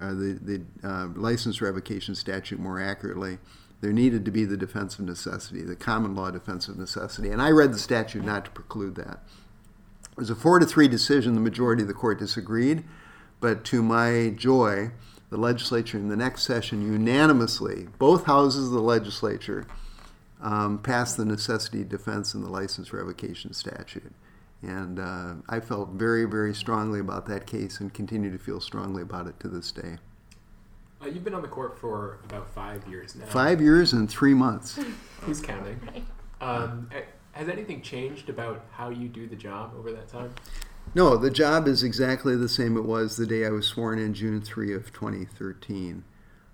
uh, 0.00 0.08
the 0.08 0.38
the 0.42 0.62
uh, 0.82 1.06
license 1.14 1.62
revocation 1.62 2.16
statute, 2.16 2.58
more 2.58 2.80
accurately, 2.80 3.38
there 3.82 3.92
needed 3.92 4.24
to 4.24 4.32
be 4.32 4.44
the 4.44 4.56
defense 4.56 4.98
of 4.98 5.04
necessity, 5.04 5.62
the 5.62 5.76
common 5.76 6.16
law 6.16 6.32
defense 6.32 6.66
of 6.66 6.76
necessity. 6.76 7.30
And 7.30 7.40
I 7.40 7.50
read 7.50 7.72
the 7.72 7.78
statute 7.78 8.24
not 8.24 8.44
to 8.46 8.50
preclude 8.50 8.96
that. 8.96 9.20
It 10.10 10.16
was 10.16 10.30
a 10.30 10.34
four 10.34 10.58
to 10.58 10.66
three 10.66 10.88
decision. 10.88 11.34
The 11.34 11.40
majority 11.40 11.82
of 11.82 11.88
the 11.88 11.94
court 11.94 12.18
disagreed. 12.18 12.82
But 13.40 13.64
to 13.66 13.82
my 13.82 14.34
joy, 14.36 14.90
the 15.30 15.38
legislature 15.38 15.98
in 15.98 16.08
the 16.08 16.16
next 16.16 16.42
session 16.42 16.82
unanimously, 16.82 17.88
both 17.98 18.24
houses 18.24 18.66
of 18.66 18.72
the 18.72 18.82
legislature, 18.82 19.66
um, 20.42 20.78
passed 20.78 21.16
the 21.16 21.24
necessity 21.24 21.84
defense 21.84 22.34
in 22.34 22.42
the 22.42 22.48
license 22.48 22.92
revocation 22.92 23.52
statute. 23.52 24.12
And 24.62 24.98
uh, 24.98 25.34
I 25.48 25.60
felt 25.60 25.90
very, 25.90 26.24
very 26.26 26.54
strongly 26.54 27.00
about 27.00 27.26
that 27.26 27.46
case 27.46 27.80
and 27.80 27.92
continue 27.92 28.30
to 28.30 28.38
feel 28.38 28.60
strongly 28.60 29.02
about 29.02 29.26
it 29.26 29.40
to 29.40 29.48
this 29.48 29.72
day. 29.72 29.98
Uh, 31.02 31.06
you've 31.06 31.24
been 31.24 31.34
on 31.34 31.40
the 31.40 31.48
court 31.48 31.78
for 31.78 32.18
about 32.28 32.52
five 32.52 32.86
years 32.86 33.16
now. 33.16 33.24
Five 33.26 33.60
years 33.62 33.94
and 33.94 34.10
three 34.10 34.34
months. 34.34 34.78
Who's 35.22 35.40
counting? 35.40 35.80
Um, 36.42 36.90
has 37.32 37.48
anything 37.48 37.80
changed 37.80 38.28
about 38.28 38.66
how 38.70 38.90
you 38.90 39.08
do 39.08 39.26
the 39.26 39.36
job 39.36 39.72
over 39.78 39.92
that 39.92 40.08
time? 40.08 40.34
No, 40.94 41.16
the 41.16 41.30
job 41.30 41.68
is 41.68 41.82
exactly 41.84 42.36
the 42.36 42.48
same 42.48 42.76
it 42.76 42.84
was 42.84 43.16
the 43.16 43.26
day 43.26 43.46
I 43.46 43.50
was 43.50 43.66
sworn 43.66 43.98
in, 44.00 44.12
June 44.12 44.40
3 44.40 44.74
of 44.74 44.92
2013. 44.92 46.02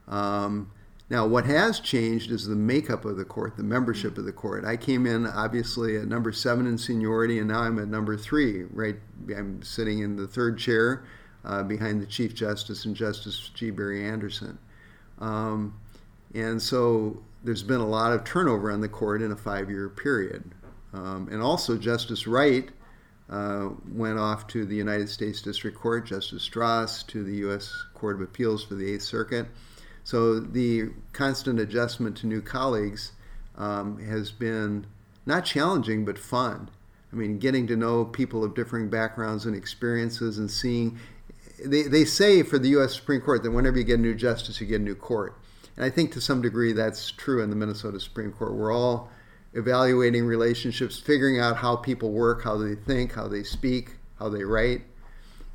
Um, 0.09 0.71
now, 1.09 1.27
what 1.27 1.47
has 1.47 1.81
changed 1.81 2.31
is 2.31 2.47
the 2.47 2.57
makeup 2.57 3.05
of 3.05 3.17
the 3.17 3.25
court, 3.25 3.57
the 3.57 3.63
membership 3.63 4.19
of 4.19 4.25
the 4.25 4.33
court. 4.33 4.65
I 4.65 4.77
came 4.77 5.07
in 5.07 5.27
obviously 5.27 5.97
at 5.97 6.07
number 6.07 6.33
seven 6.33 6.67
in 6.67 6.77
seniority, 6.77 7.39
and 7.39 7.49
now 7.49 7.61
I'm 7.61 7.79
at 7.79 7.89
number 7.89 8.17
three. 8.17 8.65
Right, 8.65 8.97
I'm 9.35 9.63
sitting 9.63 10.01
in 10.01 10.17
the 10.17 10.27
third 10.27 10.59
chair 10.59 11.05
uh, 11.45 11.63
behind 11.63 12.03
the 12.03 12.07
Chief 12.07 12.35
Justice 12.35 12.85
and 12.85 12.95
Justice 12.95 13.51
G. 13.55 13.71
Barry 13.71 14.05
Anderson. 14.05 14.59
Um, 15.21 15.79
and 16.35 16.61
so 16.61 17.23
there's 17.45 17.63
been 17.63 17.81
a 17.81 17.87
lot 17.87 18.13
of 18.13 18.25
turnover 18.25 18.71
on 18.71 18.81
the 18.81 18.89
court 18.89 19.23
in 19.23 19.31
a 19.31 19.37
five 19.37 19.71
year 19.71 19.89
period. 19.89 20.53
Um, 20.93 21.29
and 21.31 21.41
also, 21.41 21.79
Justice 21.79 22.27
Wright 22.27 22.69
uh, 23.29 23.71
went 23.93 24.19
off 24.19 24.47
to 24.49 24.65
the 24.65 24.77
United 24.77 25.09
States 25.09 25.43
District 25.43 25.77
Court, 25.77 26.07
Justice 26.07 26.49
Stras 26.49 27.07
to 27.09 27.25
the 27.25 27.35
U.S. 27.39 27.73
Court 27.95 28.17
of 28.17 28.23
Appeals 28.23 28.65
for 28.65 28.75
the 28.75 28.93
Eighth 28.93 29.03
Circuit. 29.03 29.47
So 30.05 30.39
the 30.39 30.91
constant 31.13 31.59
adjustment 31.59 32.17
to 32.19 32.27
new 32.27 32.41
colleagues 32.41 33.13
um, 33.57 33.99
has 34.07 34.31
been 34.31 34.87
not 35.25 35.45
challenging 35.45 36.05
but 36.05 36.19
fun. 36.19 36.71
I 37.13 37.17
mean, 37.17 37.39
getting 37.39 37.67
to 37.69 37.77
know 37.77 38.05
people 38.05 38.45
of 38.45 38.55
differing 38.55 38.89
backgrounds 38.89 39.47
and 39.47 39.57
experiences 39.57 40.39
and 40.39 40.51
seeing 40.51 40.99
they, 41.65 41.83
they 41.83 42.05
say 42.05 42.43
for 42.43 42.59
the 42.59 42.69
U.S. 42.71 42.95
Supreme 42.95 43.21
Court 43.21 43.43
that 43.43 43.51
whenever 43.51 43.79
you 43.79 43.85
get 43.85 43.99
a 43.99 44.03
new 44.03 44.15
justice, 44.15 44.61
you 44.61 44.67
get 44.67 44.81
a 44.81 44.85
new 44.85 44.95
court. 44.95 45.39
And 45.77 45.85
I 45.85 45.91
think 45.91 46.13
to 46.13 46.21
some 46.21 46.43
degree 46.43 46.73
that's 46.73 47.11
true 47.11 47.43
in 47.43 47.51
the 47.51 47.57
Minnesota 47.57 48.01
Supreme 48.01 48.33
Court. 48.33 48.55
We're 48.55 48.73
all 48.73 49.11
evaluating 49.57 50.25
relationships, 50.27 50.99
figuring 50.99 51.41
out 51.41 51.57
how 51.57 51.75
people 51.77 52.13
work, 52.13 52.45
how 52.45 52.57
they 52.57 52.75
think, 52.75 53.15
how 53.15 53.27
they 53.27 53.43
speak, 53.43 53.97
how 54.19 54.29
they 54.29 54.45
write. 54.45 54.83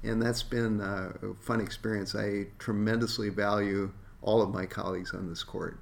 And 0.04 0.20
that's 0.22 0.42
been 0.42 0.82
a 0.82 1.34
fun 1.36 1.62
experience. 1.62 2.16
I 2.16 2.48
tremendously 2.58 3.30
value 3.30 3.92
all 4.24 4.42
of 4.42 4.52
my 4.52 4.66
colleagues 4.66 5.14
on 5.14 5.30
this 5.30 5.44
court. 5.44 5.78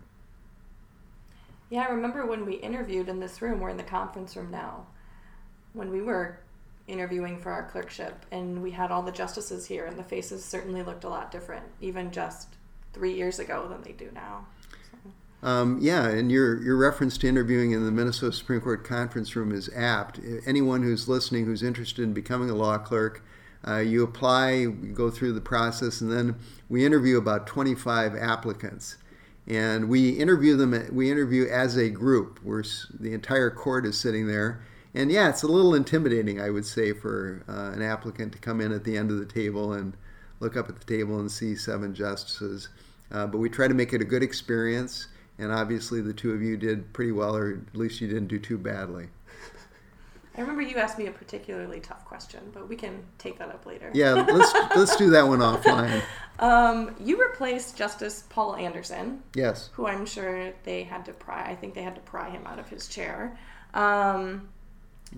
Yeah, 1.69 1.81
I 1.81 1.91
remember 1.91 2.25
when 2.25 2.45
we 2.45 2.55
interviewed 2.55 3.09
in 3.09 3.19
this 3.19 3.41
room, 3.41 3.59
we're 3.59 3.69
in 3.69 3.77
the 3.77 3.83
conference 3.83 4.35
room 4.35 4.51
now, 4.51 4.87
when 5.73 5.91
we 5.91 6.01
were 6.01 6.39
interviewing 6.87 7.39
for 7.39 7.51
our 7.51 7.69
clerkship, 7.69 8.25
and 8.31 8.61
we 8.61 8.71
had 8.71 8.91
all 8.91 9.03
the 9.03 9.11
justices 9.11 9.65
here, 9.67 9.85
and 9.85 9.97
the 9.97 10.03
faces 10.03 10.43
certainly 10.43 10.81
looked 10.83 11.03
a 11.03 11.09
lot 11.09 11.31
different, 11.31 11.63
even 11.79 12.11
just 12.11 12.47
three 12.91 13.13
years 13.13 13.39
ago 13.39 13.67
than 13.69 13.83
they 13.83 13.91
do 13.91 14.09
now. 14.13 14.45
Um, 15.41 15.79
yeah, 15.81 16.07
and 16.07 16.31
your 16.31 16.61
your 16.61 16.75
reference 16.75 17.17
to 17.19 17.27
interviewing 17.27 17.71
in 17.71 17.85
the 17.85 17.91
Minnesota 17.91 18.35
Supreme 18.35 18.59
Court 18.59 18.83
conference 18.83 19.35
room 19.35 19.53
is 19.53 19.69
apt. 19.73 20.19
Anyone 20.45 20.83
who's 20.83 21.07
listening 21.07 21.45
who's 21.45 21.63
interested 21.63 22.03
in 22.03 22.13
becoming 22.13 22.49
a 22.49 22.55
law 22.55 22.77
clerk, 22.77 23.23
uh, 23.65 23.77
you 23.77 24.03
apply, 24.03 24.51
you 24.51 24.71
go 24.93 25.09
through 25.09 25.33
the 25.33 25.41
process, 25.41 26.01
and 26.01 26.11
then 26.11 26.35
we 26.67 26.85
interview 26.85 27.17
about 27.17 27.47
25 27.47 28.15
applicants, 28.15 28.97
and 29.47 29.87
we 29.87 30.09
interview 30.09 30.57
them. 30.57 30.89
We 30.91 31.09
interview 31.09 31.47
as 31.47 31.77
a 31.77 31.89
group. 31.89 32.39
Where 32.43 32.63
the 32.99 33.13
entire 33.13 33.49
court 33.49 33.85
is 33.85 33.97
sitting 33.97 34.27
there, 34.27 34.61
And 34.93 35.11
yeah, 35.11 35.29
it's 35.29 35.43
a 35.43 35.47
little 35.47 35.73
intimidating, 35.75 36.41
I 36.41 36.49
would 36.49 36.65
say, 36.65 36.93
for 36.93 37.43
uh, 37.47 37.71
an 37.73 37.81
applicant 37.81 38.33
to 38.33 38.39
come 38.39 38.59
in 38.59 38.73
at 38.73 38.83
the 38.83 38.97
end 38.97 39.11
of 39.11 39.19
the 39.19 39.25
table 39.25 39.71
and 39.71 39.95
look 40.39 40.57
up 40.57 40.67
at 40.67 40.79
the 40.79 40.85
table 40.85 41.19
and 41.19 41.31
see 41.31 41.55
seven 41.55 41.93
justices. 41.93 42.69
Uh, 43.11 43.27
but 43.27 43.37
we 43.37 43.49
try 43.49 43.67
to 43.67 43.73
make 43.73 43.93
it 43.93 44.01
a 44.01 44.05
good 44.05 44.23
experience, 44.23 45.07
and 45.39 45.51
obviously 45.51 46.01
the 46.01 46.13
two 46.13 46.33
of 46.33 46.41
you 46.41 46.57
did 46.57 46.93
pretty 46.93 47.11
well, 47.11 47.35
or 47.35 47.53
at 47.71 47.77
least 47.77 48.01
you 48.01 48.07
didn't 48.07 48.27
do 48.27 48.39
too 48.39 48.57
badly. 48.57 49.07
I 50.37 50.41
remember 50.41 50.61
you 50.61 50.77
asked 50.77 50.97
me 50.97 51.07
a 51.07 51.11
particularly 51.11 51.81
tough 51.81 52.05
question, 52.05 52.39
but 52.53 52.69
we 52.69 52.77
can 52.77 53.03
take 53.17 53.39
that 53.39 53.49
up 53.49 53.65
later. 53.65 53.91
Yeah, 53.93 54.13
let's 54.13 54.53
let's 54.75 54.95
do 54.95 55.09
that 55.11 55.27
one 55.27 55.39
offline. 55.39 56.01
Um, 56.39 56.95
you 57.03 57.21
replaced 57.21 57.75
Justice 57.75 58.23
Paul 58.29 58.55
Anderson. 58.55 59.21
Yes. 59.35 59.71
Who 59.73 59.87
I'm 59.87 60.05
sure 60.05 60.53
they 60.63 60.83
had 60.83 61.03
to 61.07 61.11
pry. 61.11 61.43
I 61.43 61.53
think 61.53 61.73
they 61.73 61.81
had 61.81 61.95
to 61.95 62.01
pry 62.01 62.29
him 62.29 62.47
out 62.47 62.59
of 62.59 62.69
his 62.69 62.87
chair. 62.87 63.37
Um, 63.73 64.47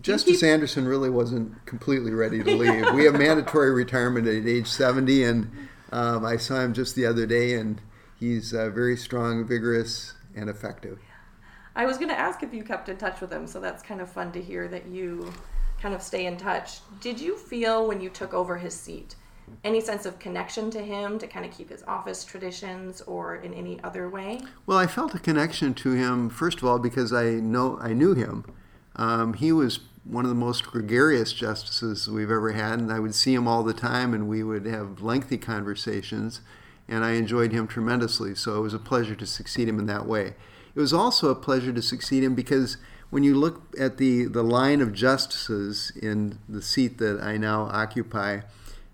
Justice 0.02 0.40
keep... 0.40 0.50
Anderson 0.50 0.88
really 0.88 1.12
wasn't 1.12 1.64
completely 1.68 2.12
ready 2.12 2.42
to 2.44 2.56
leave. 2.56 2.92
we 2.96 3.06
have 3.06 3.14
mandatory 3.20 3.72
retirement 3.72 4.28
at 4.28 4.48
age 4.48 4.66
70, 4.66 5.24
and 5.24 5.52
um, 5.92 6.26
I 6.26 6.38
saw 6.38 6.60
him 6.60 6.74
just 6.74 6.96
the 6.96 7.06
other 7.06 7.28
day, 7.28 7.54
and 7.54 7.80
he's 8.22 8.54
uh, 8.54 8.70
very 8.70 8.96
strong, 8.96 9.46
vigorous, 9.46 10.14
and 10.34 10.50
effective. 10.50 11.00
I 11.76 11.86
was 11.86 11.98
going 11.98 12.08
to 12.08 12.18
ask 12.18 12.42
if 12.42 12.54
you 12.54 12.64
kept 12.64 12.88
in 12.88 12.96
touch 12.96 13.20
with 13.20 13.34
him, 13.34 13.46
so 13.48 13.60
that's 13.60 13.84
kind 13.84 14.00
of 14.00 14.10
fun 14.10 14.32
to 14.32 14.42
hear 14.42 14.70
that 14.70 14.88
you 14.88 15.34
kind 15.82 15.94
of 15.94 16.02
stay 16.02 16.26
in 16.28 16.38
touch. 16.38 16.80
Did 17.02 17.20
you 17.20 17.36
feel 17.36 17.86
when 17.86 18.00
you 18.00 18.10
took 18.10 18.34
over 18.34 18.58
his 18.58 18.74
seat 18.74 19.16
any 19.66 19.82
sense 19.82 20.06
of 20.06 20.18
connection 20.18 20.72
to 20.72 20.82
him 20.82 21.20
to 21.20 21.28
kind 21.28 21.46
of 21.46 21.52
keep 21.52 21.70
his 21.70 21.84
office 21.84 22.24
traditions 22.24 23.02
or 23.02 23.36
in 23.36 23.54
any 23.54 23.82
other 23.84 24.10
way? 24.10 24.40
Well, 24.66 24.78
I 24.78 24.88
felt 24.88 25.14
a 25.14 25.20
connection 25.20 25.74
to 25.74 25.92
him 25.92 26.30
first 26.30 26.60
of 26.60 26.64
all 26.64 26.80
because 26.80 27.12
I 27.12 27.32
know 27.32 27.78
I 27.82 27.92
knew 27.92 28.14
him 28.14 28.46
um, 28.96 29.34
he 29.34 29.52
was 29.52 29.80
one 30.04 30.26
of 30.26 30.30
the 30.30 30.36
most 30.36 30.66
gregarious 30.66 31.32
justices 31.32 32.10
we've 32.10 32.32
ever 32.32 32.52
had, 32.52 32.80
and 32.80 32.92
I 32.92 33.00
would 33.00 33.16
see 33.16 33.34
him 33.34 33.48
all 33.48 33.64
the 33.64 33.74
time, 33.74 34.14
and 34.14 34.28
we 34.28 34.44
would 34.44 34.66
have 34.66 35.02
lengthy 35.02 35.38
conversations, 35.38 36.42
and 36.92 37.06
I 37.06 37.14
enjoyed 37.14 37.54
him 37.54 37.68
tremendously. 37.68 38.36
So 38.36 38.58
it 38.58 38.62
was 38.62 38.74
a 38.74 38.80
pleasure 38.80 39.16
to 39.16 39.26
succeed 39.26 39.70
him 39.70 39.80
in 39.80 39.86
that 39.86 40.06
way. 40.06 40.36
It 40.76 40.80
was 40.80 40.92
also 40.94 41.30
a 41.30 41.36
pleasure 41.36 41.72
to 41.72 41.82
succeed 41.82 42.22
him 42.22 42.36
because 42.36 42.76
when 43.10 43.24
you 43.24 43.34
look 43.34 43.64
at 43.80 43.98
the, 43.98 44.26
the 44.26 44.44
line 44.44 44.82
of 44.82 44.94
justices 44.94 45.92
in 46.02 46.38
the 46.50 46.62
seat 46.62 46.98
that 46.98 47.22
I 47.22 47.38
now 47.38 47.70
occupy, 47.72 48.42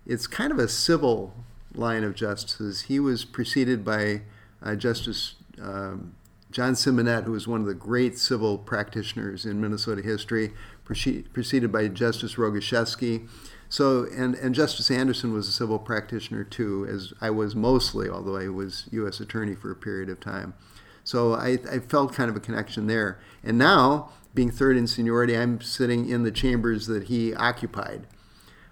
it's 0.05 0.27
kind 0.27 0.51
of 0.51 0.59
a 0.59 0.67
civil 0.67 1.33
line 1.73 2.03
of 2.03 2.13
justices. 2.13 2.83
He 2.83 2.99
was 2.99 3.25
preceded 3.25 3.83
by 3.83 4.21
uh, 4.61 4.75
Justice 4.75 5.35
um, 5.61 6.15
John 6.51 6.73
Simonette, 6.73 7.25
who 7.25 7.31
was 7.31 7.47
one 7.47 7.61
of 7.61 7.67
the 7.67 7.73
great 7.73 8.17
civil 8.17 8.57
practitioners 8.57 9.45
in 9.45 9.59
Minnesota 9.59 10.01
history, 10.01 10.53
preceded 10.85 11.71
by 11.71 11.87
Justice 11.87 12.35
Rogosheske. 12.35 13.27
So, 13.69 14.05
and, 14.05 14.35
and 14.35 14.55
Justice 14.55 14.89
Anderson 14.89 15.33
was 15.33 15.47
a 15.47 15.51
civil 15.51 15.77
practitioner 15.77 16.43
too, 16.43 16.87
as 16.89 17.13
I 17.19 17.29
was 17.29 17.55
mostly, 17.55 18.09
although 18.09 18.37
I 18.37 18.47
was 18.47 18.87
U.S. 18.91 19.19
Attorney 19.19 19.55
for 19.55 19.71
a 19.71 19.75
period 19.75 20.09
of 20.09 20.19
time. 20.19 20.53
So 21.03 21.33
I, 21.33 21.57
I 21.71 21.79
felt 21.79 22.13
kind 22.13 22.29
of 22.29 22.35
a 22.35 22.39
connection 22.39 22.87
there. 22.87 23.19
And 23.43 23.57
now, 23.57 24.09
being 24.33 24.51
third 24.51 24.77
in 24.77 24.87
seniority, 24.87 25.37
I'm 25.37 25.61
sitting 25.61 26.09
in 26.09 26.23
the 26.23 26.31
chambers 26.31 26.87
that 26.87 27.03
he 27.03 27.33
occupied. 27.33 28.07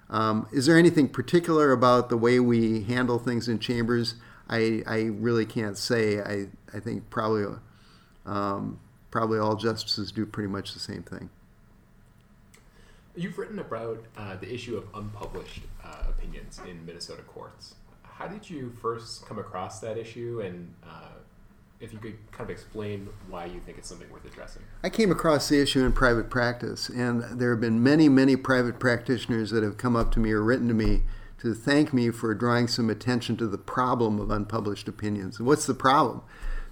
Um, 0.09 0.47
is 0.53 0.65
there 0.65 0.77
anything 0.77 1.09
particular 1.09 1.71
about 1.71 2.09
the 2.09 2.17
way 2.17 2.39
we 2.39 2.83
handle 2.83 3.19
things 3.19 3.47
in 3.47 3.59
chambers? 3.59 4.15
I, 4.49 4.83
I 4.85 5.03
really 5.03 5.45
can't 5.45 5.77
say. 5.77 6.19
I, 6.19 6.47
I 6.73 6.79
think 6.79 7.09
probably 7.09 7.57
um, 8.25 8.79
probably 9.11 9.39
all 9.39 9.55
justices 9.55 10.11
do 10.11 10.25
pretty 10.25 10.49
much 10.49 10.73
the 10.73 10.79
same 10.79 11.03
thing. 11.03 11.29
You've 13.17 13.37
written 13.37 13.59
about 13.59 14.03
uh, 14.17 14.35
the 14.35 14.53
issue 14.53 14.75
of 14.75 14.85
unpublished 14.93 15.61
uh, 15.83 16.03
opinions 16.09 16.59
in 16.67 16.85
Minnesota 16.85 17.21
courts. 17.21 17.75
How 18.03 18.27
did 18.27 18.49
you 18.49 18.73
first 18.81 19.25
come 19.25 19.39
across 19.39 19.79
that 19.79 19.97
issue, 19.97 20.41
and 20.43 20.73
uh, 20.83 21.13
if 21.79 21.93
you 21.93 21.99
could 21.99 22.17
kind 22.31 22.49
of 22.49 22.53
explain 22.53 23.07
why 23.29 23.45
you 23.45 23.61
think 23.61 23.77
it's 23.77 23.87
something 23.87 24.09
worth 24.09 24.25
addressing? 24.25 24.63
I 24.83 24.89
came 24.89 25.11
across 25.11 25.47
the 25.47 25.61
issue 25.61 25.85
in 25.85 25.93
private 25.93 26.29
practice, 26.29 26.89
and 26.89 27.23
there 27.39 27.51
have 27.51 27.61
been 27.61 27.81
many, 27.81 28.09
many 28.09 28.35
private 28.35 28.79
practitioners 28.79 29.49
that 29.51 29.63
have 29.63 29.77
come 29.77 29.95
up 29.95 30.11
to 30.13 30.19
me 30.19 30.31
or 30.31 30.41
written 30.41 30.67
to 30.67 30.73
me 30.73 31.03
to 31.39 31.53
thank 31.53 31.93
me 31.93 32.09
for 32.09 32.33
drawing 32.33 32.67
some 32.67 32.89
attention 32.89 33.37
to 33.37 33.47
the 33.47 33.57
problem 33.57 34.19
of 34.19 34.29
unpublished 34.29 34.89
opinions. 34.89 35.39
What's 35.39 35.65
the 35.65 35.73
problem? 35.73 36.21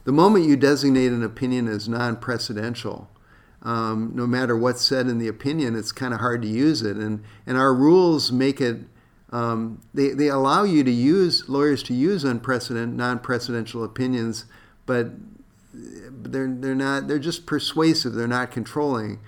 The 0.03 0.11
moment 0.11 0.45
you 0.45 0.57
designate 0.57 1.13
an 1.13 1.23
opinion 1.23 1.69
as 1.69 1.87
non 1.87 2.17
precedential, 2.17 3.07
um, 3.63 4.11
no 4.13 4.27
matter 4.27 4.57
what's 4.57 4.81
said 4.81 5.07
in 5.07 5.17
the 5.17 5.27
opinion, 5.27 5.75
it's 5.75 5.91
kind 5.91 6.13
of 6.13 6.19
hard 6.19 6.41
to 6.41 6.47
use 6.47 6.81
it. 6.81 6.97
And, 6.97 7.23
and 7.47 7.57
our 7.57 7.73
rules 7.73 8.31
make 8.31 8.59
it, 8.59 8.81
um, 9.31 9.81
they, 9.93 10.09
they 10.09 10.27
allow 10.27 10.63
you 10.63 10.83
to 10.83 10.91
use, 10.91 11.47
lawyers 11.47 11.81
to 11.83 11.93
use 11.93 12.23
unprecedented, 12.25 12.95
non 12.95 13.19
precedential 13.19 13.83
opinions, 13.83 14.45
but 14.85 15.11
they're, 15.73 16.53
they're, 16.53 16.75
not, 16.75 17.07
they're 17.07 17.19
just 17.19 17.45
persuasive, 17.45 18.13
they're 18.13 18.27
not 18.27 18.51
controlling. 18.51 19.19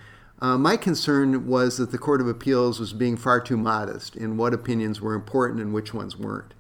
Uh, 0.42 0.58
my 0.58 0.76
concern 0.76 1.48
was 1.48 1.78
that 1.78 1.92
the 1.92 1.98
Court 1.98 2.20
of 2.20 2.28
Appeals 2.28 2.78
was 2.78 2.92
being 2.92 3.16
far 3.16 3.40
too 3.40 3.56
modest 3.56 4.18
in 4.18 4.36
what 4.36 4.54
opinions 4.54 5.00
were 5.00 5.14
important 5.14 5.62
and 5.62 5.74
which 5.74 5.94
ones 5.94 6.18
weren't. 6.18 6.54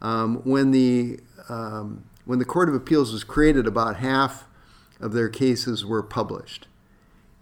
Um, 0.00 0.36
when 0.44 0.70
the 0.72 1.20
um, 1.48 2.04
when 2.24 2.38
the 2.38 2.44
Court 2.44 2.68
of 2.68 2.74
Appeals 2.74 3.12
was 3.12 3.22
created, 3.24 3.66
about 3.66 3.96
half 3.96 4.48
of 5.00 5.12
their 5.12 5.28
cases 5.28 5.84
were 5.84 6.02
published. 6.02 6.66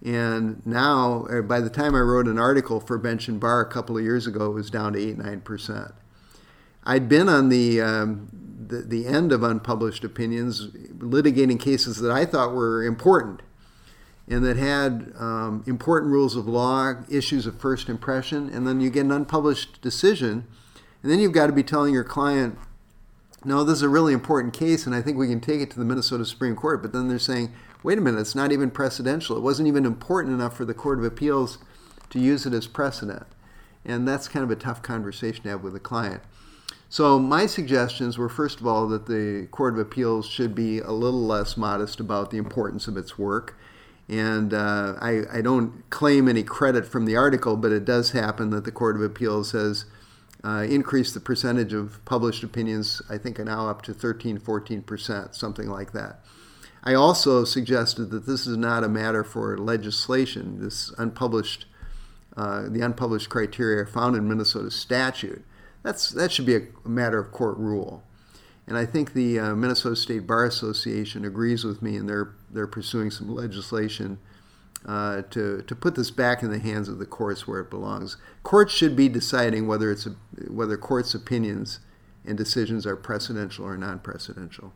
And 0.03 0.65
now, 0.65 1.25
uh, 1.25 1.41
by 1.41 1.59
the 1.59 1.69
time 1.69 1.93
I 1.93 1.99
wrote 1.99 2.27
an 2.27 2.39
article 2.39 2.79
for 2.79 2.97
Bench 2.97 3.27
and 3.27 3.39
Bar 3.39 3.61
a 3.61 3.69
couple 3.69 3.97
of 3.97 4.03
years 4.03 4.25
ago, 4.25 4.47
it 4.47 4.53
was 4.53 4.71
down 4.71 4.93
to 4.93 4.99
8 4.99 5.17
9%. 5.17 5.93
I'd 6.83 7.07
been 7.07 7.29
on 7.29 7.49
the, 7.49 7.79
um, 7.81 8.27
the, 8.67 8.81
the 8.81 9.05
end 9.05 9.31
of 9.31 9.43
unpublished 9.43 10.03
opinions, 10.03 10.67
litigating 10.67 11.59
cases 11.59 11.97
that 11.97 12.11
I 12.11 12.25
thought 12.25 12.53
were 12.53 12.83
important 12.83 13.41
and 14.27 14.45
that 14.45 14.55
had 14.55 15.13
um, 15.19 15.63
important 15.67 16.11
rules 16.11 16.35
of 16.35 16.47
law, 16.47 16.93
issues 17.09 17.45
of 17.45 17.59
first 17.59 17.89
impression, 17.89 18.49
and 18.49 18.65
then 18.65 18.79
you 18.79 18.89
get 18.89 19.01
an 19.01 19.11
unpublished 19.11 19.81
decision, 19.81 20.47
and 21.03 21.11
then 21.11 21.19
you've 21.19 21.33
got 21.33 21.47
to 21.47 21.53
be 21.53 21.63
telling 21.63 21.93
your 21.93 22.05
client, 22.05 22.57
no, 23.43 23.63
this 23.63 23.77
is 23.77 23.81
a 23.81 23.89
really 23.89 24.13
important 24.13 24.53
case, 24.53 24.85
and 24.85 24.95
I 24.95 25.01
think 25.01 25.17
we 25.17 25.27
can 25.27 25.41
take 25.41 25.61
it 25.61 25.71
to 25.71 25.79
the 25.79 25.83
Minnesota 25.83 26.23
Supreme 26.25 26.55
Court. 26.55 26.81
But 26.81 26.93
then 26.93 27.09
they're 27.09 27.19
saying, 27.19 27.51
wait 27.83 27.97
a 27.97 28.01
minute, 28.01 28.19
it's 28.19 28.35
not 28.35 28.51
even 28.51 28.71
precedential. 28.71 29.37
It 29.37 29.41
wasn't 29.41 29.67
even 29.67 29.85
important 29.85 30.33
enough 30.33 30.55
for 30.55 30.65
the 30.65 30.73
Court 30.73 30.99
of 30.99 31.05
Appeals 31.05 31.57
to 32.09 32.19
use 32.19 32.45
it 32.45 32.53
as 32.53 32.67
precedent. 32.67 33.25
And 33.83 34.07
that's 34.07 34.27
kind 34.27 34.43
of 34.43 34.51
a 34.51 34.55
tough 34.55 34.81
conversation 34.81 35.43
to 35.43 35.49
have 35.49 35.63
with 35.63 35.75
a 35.75 35.79
client. 35.79 36.21
So, 36.89 37.17
my 37.17 37.45
suggestions 37.45 38.17
were 38.17 38.29
first 38.29 38.59
of 38.59 38.67
all 38.67 38.85
that 38.89 39.05
the 39.05 39.47
Court 39.49 39.73
of 39.73 39.79
Appeals 39.79 40.27
should 40.27 40.53
be 40.53 40.79
a 40.79 40.91
little 40.91 41.25
less 41.25 41.55
modest 41.55 41.99
about 41.99 42.31
the 42.31 42.37
importance 42.37 42.87
of 42.87 42.97
its 42.97 43.17
work. 43.17 43.57
And 44.09 44.53
uh, 44.53 44.95
I, 44.99 45.21
I, 45.31 45.41
don't 45.41 45.89
claim 45.89 46.27
any 46.27 46.43
credit 46.43 46.85
from 46.85 47.05
the 47.05 47.15
article, 47.15 47.55
but 47.55 47.71
it 47.71 47.85
does 47.85 48.11
happen 48.11 48.49
that 48.49 48.65
the 48.65 48.71
Court 48.71 48.97
of 48.97 49.01
Appeals 49.01 49.53
has 49.53 49.85
uh, 50.43 50.65
increased 50.69 51.13
the 51.13 51.21
percentage 51.21 51.71
of 51.71 52.03
published 52.03 52.43
opinions, 52.43 53.01
I 53.09 53.17
think 53.17 53.39
now 53.39 53.69
up 53.69 53.83
to 53.83 53.93
13, 53.93 54.39
14%, 54.39 55.33
something 55.33 55.69
like 55.69 55.93
that. 55.93 56.19
I 56.83 56.95
also 56.95 57.45
suggested 57.45 58.09
that 58.09 58.25
this 58.25 58.47
is 58.47 58.57
not 58.57 58.83
a 58.83 58.89
matter 58.89 59.23
for 59.23 59.57
legislation. 59.57 60.59
This 60.59 60.91
unpublished, 60.97 61.65
uh, 62.35 62.69
the 62.69 62.81
unpublished 62.81 63.29
criteria 63.29 63.85
found 63.85 64.15
in 64.15 64.27
Minnesota 64.27 64.71
statute. 64.71 65.45
That's, 65.83 66.09
that 66.09 66.31
should 66.31 66.45
be 66.45 66.55
a, 66.55 66.67
matter 66.83 67.19
of 67.19 67.31
court 67.31 67.57
rule. 67.57 68.03
And 68.67 68.77
I 68.77 68.85
think 68.85 69.13
the 69.13 69.39
uh, 69.39 69.55
Minnesota 69.55 69.95
State 69.95 70.25
Bar 70.25 70.45
Association 70.45 71.25
agrees 71.25 71.63
with 71.63 71.81
me, 71.81 71.97
and 71.97 72.07
they're, 72.07 72.33
they're 72.49 72.67
pursuing 72.67 73.11
some 73.11 73.33
legislation 73.33 74.19
uh, 74.85 75.23
to, 75.29 75.61
to 75.61 75.75
put 75.75 75.95
this 75.95 76.09
back 76.09 76.41
in 76.41 76.51
the 76.51 76.59
hands 76.59 76.87
of 76.89 76.97
the 76.97 77.05
courts 77.05 77.47
where 77.47 77.59
it 77.59 77.69
belongs. 77.69 78.17
Courts 78.43 78.73
should 78.73 78.95
be 78.95 79.07
deciding 79.07 79.67
whether, 79.67 79.91
it's 79.91 80.07
a, 80.07 80.15
whether 80.49 80.77
courts' 80.77 81.13
opinions 81.13 81.79
and 82.25 82.37
decisions 82.37 82.85
are 82.85 82.97
precedential 82.97 83.61
or 83.61 83.77
non 83.77 83.99
precedential. 83.99 84.71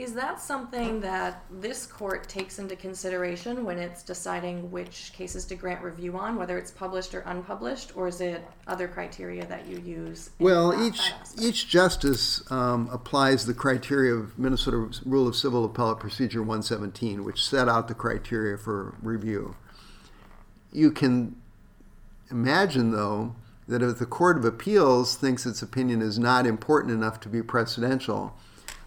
Is 0.00 0.14
that 0.14 0.40
something 0.40 1.00
that 1.00 1.44
this 1.50 1.84
court 1.84 2.26
takes 2.26 2.58
into 2.58 2.74
consideration 2.74 3.66
when 3.66 3.76
it's 3.76 4.02
deciding 4.02 4.70
which 4.70 5.12
cases 5.12 5.44
to 5.44 5.54
grant 5.54 5.82
review 5.82 6.16
on, 6.16 6.36
whether 6.36 6.56
it's 6.56 6.70
published 6.70 7.14
or 7.14 7.20
unpublished, 7.26 7.94
or 7.94 8.08
is 8.08 8.22
it 8.22 8.42
other 8.66 8.88
criteria 8.88 9.44
that 9.44 9.66
you 9.66 9.78
use? 9.80 10.30
Well, 10.38 10.86
each 10.86 11.12
each 11.38 11.68
justice 11.68 12.50
um, 12.50 12.88
applies 12.90 13.44
the 13.44 13.52
criteria 13.52 14.14
of 14.14 14.38
Minnesota 14.38 14.88
Rule 15.04 15.28
of 15.28 15.36
Civil 15.36 15.66
Appellate 15.66 16.00
Procedure 16.00 16.40
117, 16.40 17.22
which 17.22 17.46
set 17.46 17.68
out 17.68 17.86
the 17.86 17.94
criteria 17.94 18.56
for 18.56 18.94
review. 19.02 19.54
You 20.72 20.92
can 20.92 21.36
imagine, 22.30 22.92
though, 22.92 23.34
that 23.68 23.82
if 23.82 23.98
the 23.98 24.06
Court 24.06 24.38
of 24.38 24.46
Appeals 24.46 25.14
thinks 25.14 25.44
its 25.44 25.60
opinion 25.60 26.00
is 26.00 26.18
not 26.18 26.46
important 26.46 26.94
enough 26.94 27.20
to 27.20 27.28
be 27.28 27.42
precedential 27.42 28.32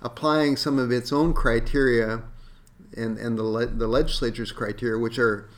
applying 0.03 0.57
some 0.57 0.77
of 0.77 0.91
its 0.91 1.11
own 1.11 1.33
criteria 1.33 2.21
and, 2.95 3.17
and 3.17 3.37
the, 3.37 3.43
le- 3.43 3.65
the 3.65 3.87
legislature's 3.87 4.51
criteria, 4.51 4.99
which 4.99 5.17
are 5.17 5.49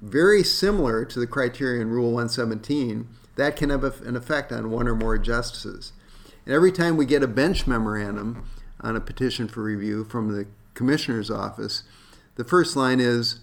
very 0.00 0.44
similar 0.44 1.04
to 1.04 1.18
the 1.18 1.26
criteria 1.26 1.80
in 1.80 1.88
Rule 1.88 2.12
117, 2.12 3.08
that 3.36 3.56
can 3.56 3.70
have 3.70 3.82
an 4.02 4.14
effect 4.14 4.52
on 4.52 4.70
one 4.70 4.86
or 4.86 4.94
more 4.94 5.18
justices. 5.18 5.92
And 6.44 6.54
every 6.54 6.70
time 6.70 6.96
we 6.96 7.06
get 7.06 7.22
a 7.22 7.28
bench 7.28 7.66
memorandum 7.66 8.44
on 8.80 8.94
a 8.94 9.00
petition 9.00 9.48
for 9.48 9.62
review 9.62 10.04
from 10.04 10.32
the 10.32 10.46
commissioner's 10.74 11.30
office, 11.30 11.82
the 12.36 12.44
first 12.44 12.76
line 12.76 13.00
is, 13.00 13.40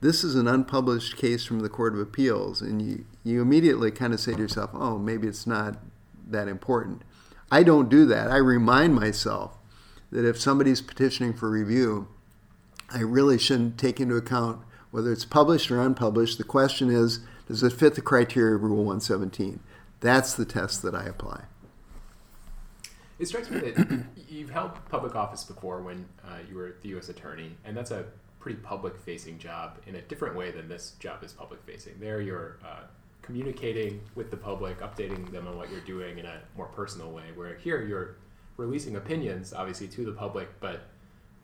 This 0.00 0.22
is 0.22 0.36
an 0.36 0.46
unpublished 0.46 1.16
case 1.16 1.44
from 1.44 1.60
the 1.60 1.68
Court 1.68 1.94
of 1.94 2.00
Appeals. 2.00 2.60
And 2.60 2.80
you, 2.80 3.04
you 3.24 3.42
immediately 3.42 3.90
kind 3.90 4.14
of 4.14 4.20
say 4.20 4.34
to 4.34 4.38
yourself, 4.38 4.70
Oh, 4.72 4.98
maybe 4.98 5.26
it's 5.26 5.46
not 5.46 5.78
that 6.28 6.46
important. 6.46 7.02
I 7.50 7.62
don't 7.62 7.88
do 7.88 8.04
that. 8.06 8.30
I 8.30 8.36
remind 8.36 8.94
myself 8.94 9.57
that 10.10 10.24
if 10.24 10.40
somebody's 10.40 10.80
petitioning 10.80 11.34
for 11.34 11.50
review, 11.50 12.08
I 12.90 13.00
really 13.00 13.38
shouldn't 13.38 13.78
take 13.78 14.00
into 14.00 14.16
account 14.16 14.60
whether 14.90 15.12
it's 15.12 15.24
published 15.24 15.70
or 15.70 15.80
unpublished. 15.80 16.38
The 16.38 16.44
question 16.44 16.90
is, 16.90 17.20
does 17.46 17.62
it 17.62 17.72
fit 17.72 17.94
the 17.94 18.00
criteria 18.00 18.56
of 18.56 18.62
Rule 18.62 18.84
117? 18.84 19.60
That's 20.00 20.34
the 20.34 20.44
test 20.44 20.82
that 20.82 20.94
I 20.94 21.04
apply. 21.04 21.44
It 23.18 23.26
strikes 23.26 23.50
me 23.50 23.58
that 23.58 24.04
you've 24.28 24.50
held 24.50 24.72
public 24.88 25.16
office 25.16 25.44
before 25.44 25.82
when 25.82 26.06
uh, 26.24 26.38
you 26.48 26.56
were 26.56 26.76
the 26.82 26.90
U.S. 26.90 27.08
Attorney, 27.08 27.50
and 27.64 27.76
that's 27.76 27.90
a 27.90 28.04
pretty 28.38 28.58
public-facing 28.58 29.38
job 29.38 29.78
in 29.86 29.96
a 29.96 30.02
different 30.02 30.36
way 30.36 30.52
than 30.52 30.68
this 30.68 30.92
job 31.00 31.24
is 31.24 31.32
public-facing. 31.32 31.94
There, 31.98 32.20
you're 32.20 32.58
uh, 32.64 32.82
communicating 33.22 34.00
with 34.14 34.30
the 34.30 34.36
public, 34.36 34.80
updating 34.80 35.30
them 35.32 35.48
on 35.48 35.56
what 35.56 35.70
you're 35.70 35.80
doing 35.80 36.18
in 36.18 36.26
a 36.26 36.40
more 36.56 36.66
personal 36.66 37.10
way. 37.10 37.24
Where 37.34 37.56
here, 37.56 37.82
you're 37.82 38.16
releasing 38.58 38.96
opinions, 38.96 39.54
obviously, 39.54 39.88
to 39.88 40.04
the 40.04 40.12
public, 40.12 40.48
but 40.60 40.82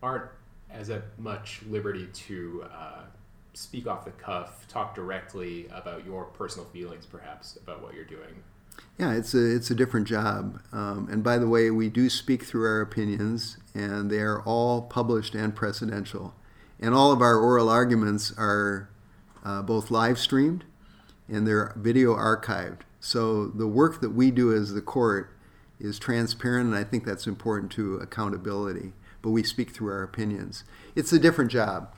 aren't 0.03 0.31
as 0.71 0.91
much 1.17 1.63
liberty 1.71 2.09
to 2.13 2.67
uh, 2.71 3.05
speak 3.55 3.87
off 3.87 4.05
the 4.05 4.11
cuff, 4.11 4.69
talk 4.69 4.95
directly 4.95 5.67
about 5.73 6.05
your 6.05 6.25
personal 6.25 6.67
feelings, 6.69 7.07
perhaps 7.07 7.57
about 7.57 7.83
what 7.83 7.95
you're 7.95 8.05
doing. 8.05 8.43
Yeah, 8.99 9.15
it's 9.15 9.35
a 9.35 9.55
it's 9.55 9.71
a 9.71 9.75
different 9.75 10.07
job. 10.07 10.61
Um, 10.73 11.09
and 11.11 11.23
by 11.23 11.39
the 11.39 11.49
way, 11.49 11.71
we 11.71 11.89
do 11.89 12.11
speak 12.11 12.45
through 12.45 12.67
our 12.67 12.81
opinions, 12.81 13.57
and 13.73 14.11
they 14.11 14.19
are 14.19 14.43
all 14.43 14.83
published 14.83 15.35
and 15.35 15.55
precedential. 15.55 16.33
And 16.81 16.93
all 16.93 17.13
of 17.13 17.23
our 17.23 17.39
oral 17.39 17.69
arguments 17.71 18.33
are 18.37 18.91
uh, 19.45 19.63
both 19.63 19.91
live 19.91 20.19
streamed 20.19 20.65
and 21.29 21.47
they're 21.47 21.73
video 21.77 22.15
archived. 22.15 22.81
So 23.01 23.47
the 23.47 23.67
work 23.67 24.01
that 24.01 24.11
we 24.11 24.31
do 24.31 24.55
as 24.55 24.73
the 24.73 24.81
court 24.81 25.34
is 25.79 25.99
transparent, 25.99 26.69
and 26.69 26.77
I 26.77 26.85
think 26.85 27.05
that's 27.05 27.27
important 27.27 27.73
to 27.73 27.97
accountability. 27.97 28.93
But 29.23 29.31
we 29.31 29.43
speak 29.43 29.71
through 29.71 29.91
our 29.91 30.03
opinions. 30.03 30.65
It's 30.95 31.13
a 31.13 31.19
different 31.19 31.51
job. 31.51 31.95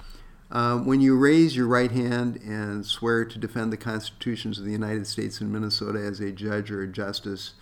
Uh, 0.51 0.79
when 0.79 1.01
you 1.01 1.17
raise 1.19 1.57
your 1.57 1.67
right 1.67 1.91
hand 1.91 2.37
and 2.37 2.87
swear 2.87 3.25
to 3.25 3.39
defend 3.39 3.73
the 3.73 3.77
constitutions 3.77 4.59
of 4.59 4.65
the 4.65 4.73
United 4.73 5.07
States 5.07 5.41
and 5.41 5.53
Minnesota 5.53 5.99
as 5.99 6.21
a 6.21 6.31
judge 6.31 6.71
or 6.71 6.83
a 6.83 6.89
justice, 6.89 7.55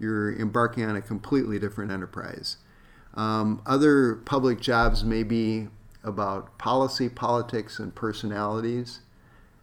you're 0.00 0.36
embarking 0.36 0.84
on 0.84 0.96
a 0.96 1.02
completely 1.02 1.58
different 1.60 1.92
enterprise. 1.92 2.56
Um, 3.14 3.62
other 3.64 4.16
public 4.16 4.60
jobs 4.60 5.04
may 5.04 5.22
be 5.22 5.68
about 6.02 6.58
policy, 6.58 7.08
politics, 7.08 7.78
and 7.78 7.94
personalities. 7.94 9.00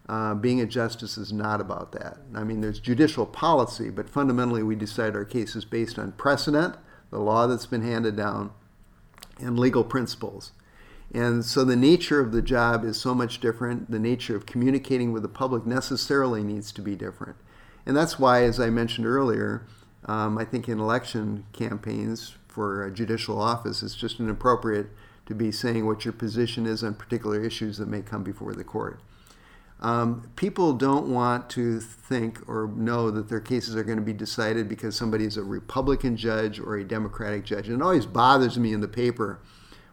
Uh, 0.10 0.34
being 0.34 0.60
a 0.60 0.66
justice 0.66 1.20
is 1.20 1.32
not 1.32 1.62
about 1.62 1.92
that. 1.92 2.18
I 2.34 2.44
mean, 2.44 2.62
there's 2.62 2.80
judicial 2.80 3.28
policy, 3.28 3.92
but 3.92 4.10
fundamentally, 4.10 4.64
we 4.64 4.76
decide 4.76 5.16
our 5.16 5.24
cases 5.24 5.66
based 5.66 6.00
on 6.00 6.14
precedent, 6.14 6.78
the 7.12 7.20
law 7.20 7.46
that's 7.46 7.68
been 7.68 7.84
handed 7.84 8.16
down, 8.16 8.52
and 9.40 9.60
legal 9.60 9.84
principles. 9.84 10.52
And 11.14 11.46
so 11.46 11.64
the 11.64 11.76
nature 11.76 12.20
of 12.20 12.32
the 12.32 12.42
job 12.42 12.84
is 12.84 13.00
so 13.00 13.14
much 13.14 13.40
different. 13.40 13.92
The 13.92 14.00
nature 14.00 14.36
of 14.36 14.48
communicating 14.48 15.12
with 15.12 15.22
the 15.22 15.30
public 15.30 15.68
necessarily 15.68 16.42
needs 16.42 16.72
to 16.72 16.82
be 16.82 16.96
different. 16.96 17.36
And 17.86 17.96
that's 17.96 18.18
why, 18.18 18.46
as 18.46 18.60
I 18.60 18.72
mentioned 18.72 19.06
earlier, 19.06 19.68
um, 20.06 20.40
I 20.40 20.44
think 20.44 20.68
in 20.68 20.80
election 20.80 21.46
campaigns 21.54 22.36
for 22.48 22.84
a 22.84 22.92
judicial 22.92 23.40
office, 23.40 23.84
it's 23.84 23.96
just 23.96 24.20
inappropriate 24.20 24.88
to 25.28 25.36
be 25.36 25.52
saying 25.52 25.86
what 25.86 26.04
your 26.04 26.14
position 26.14 26.66
is 26.66 26.84
on 26.84 26.96
particular 26.96 27.40
issues 27.40 27.78
that 27.78 27.88
may 27.88 28.02
come 28.02 28.24
before 28.24 28.54
the 28.54 28.64
court. 28.64 29.00
Um, 29.82 30.30
people 30.36 30.74
don't 30.74 31.08
want 31.08 31.50
to 31.52 31.80
think 31.80 32.48
or 32.50 32.68
know 32.76 33.12
that 33.12 33.30
their 33.30 33.40
cases 33.40 33.76
are 33.76 33.84
going 33.84 33.98
to 33.98 34.04
be 34.04 34.14
decided 34.14 34.68
because 34.68 34.96
somebody 34.96 35.24
is 35.24 35.38
a 35.38 35.44
Republican 35.44 36.18
judge 36.18 36.60
or 36.60 36.76
a 36.76 36.84
Democratic 36.84 37.46
judge. 37.46 37.70
And 37.70 37.82
it 37.82 37.84
always 37.84 38.06
bothers 38.06 38.58
me 38.58 38.74
in 38.74 38.82
the 38.82 38.90
paper 38.90 39.40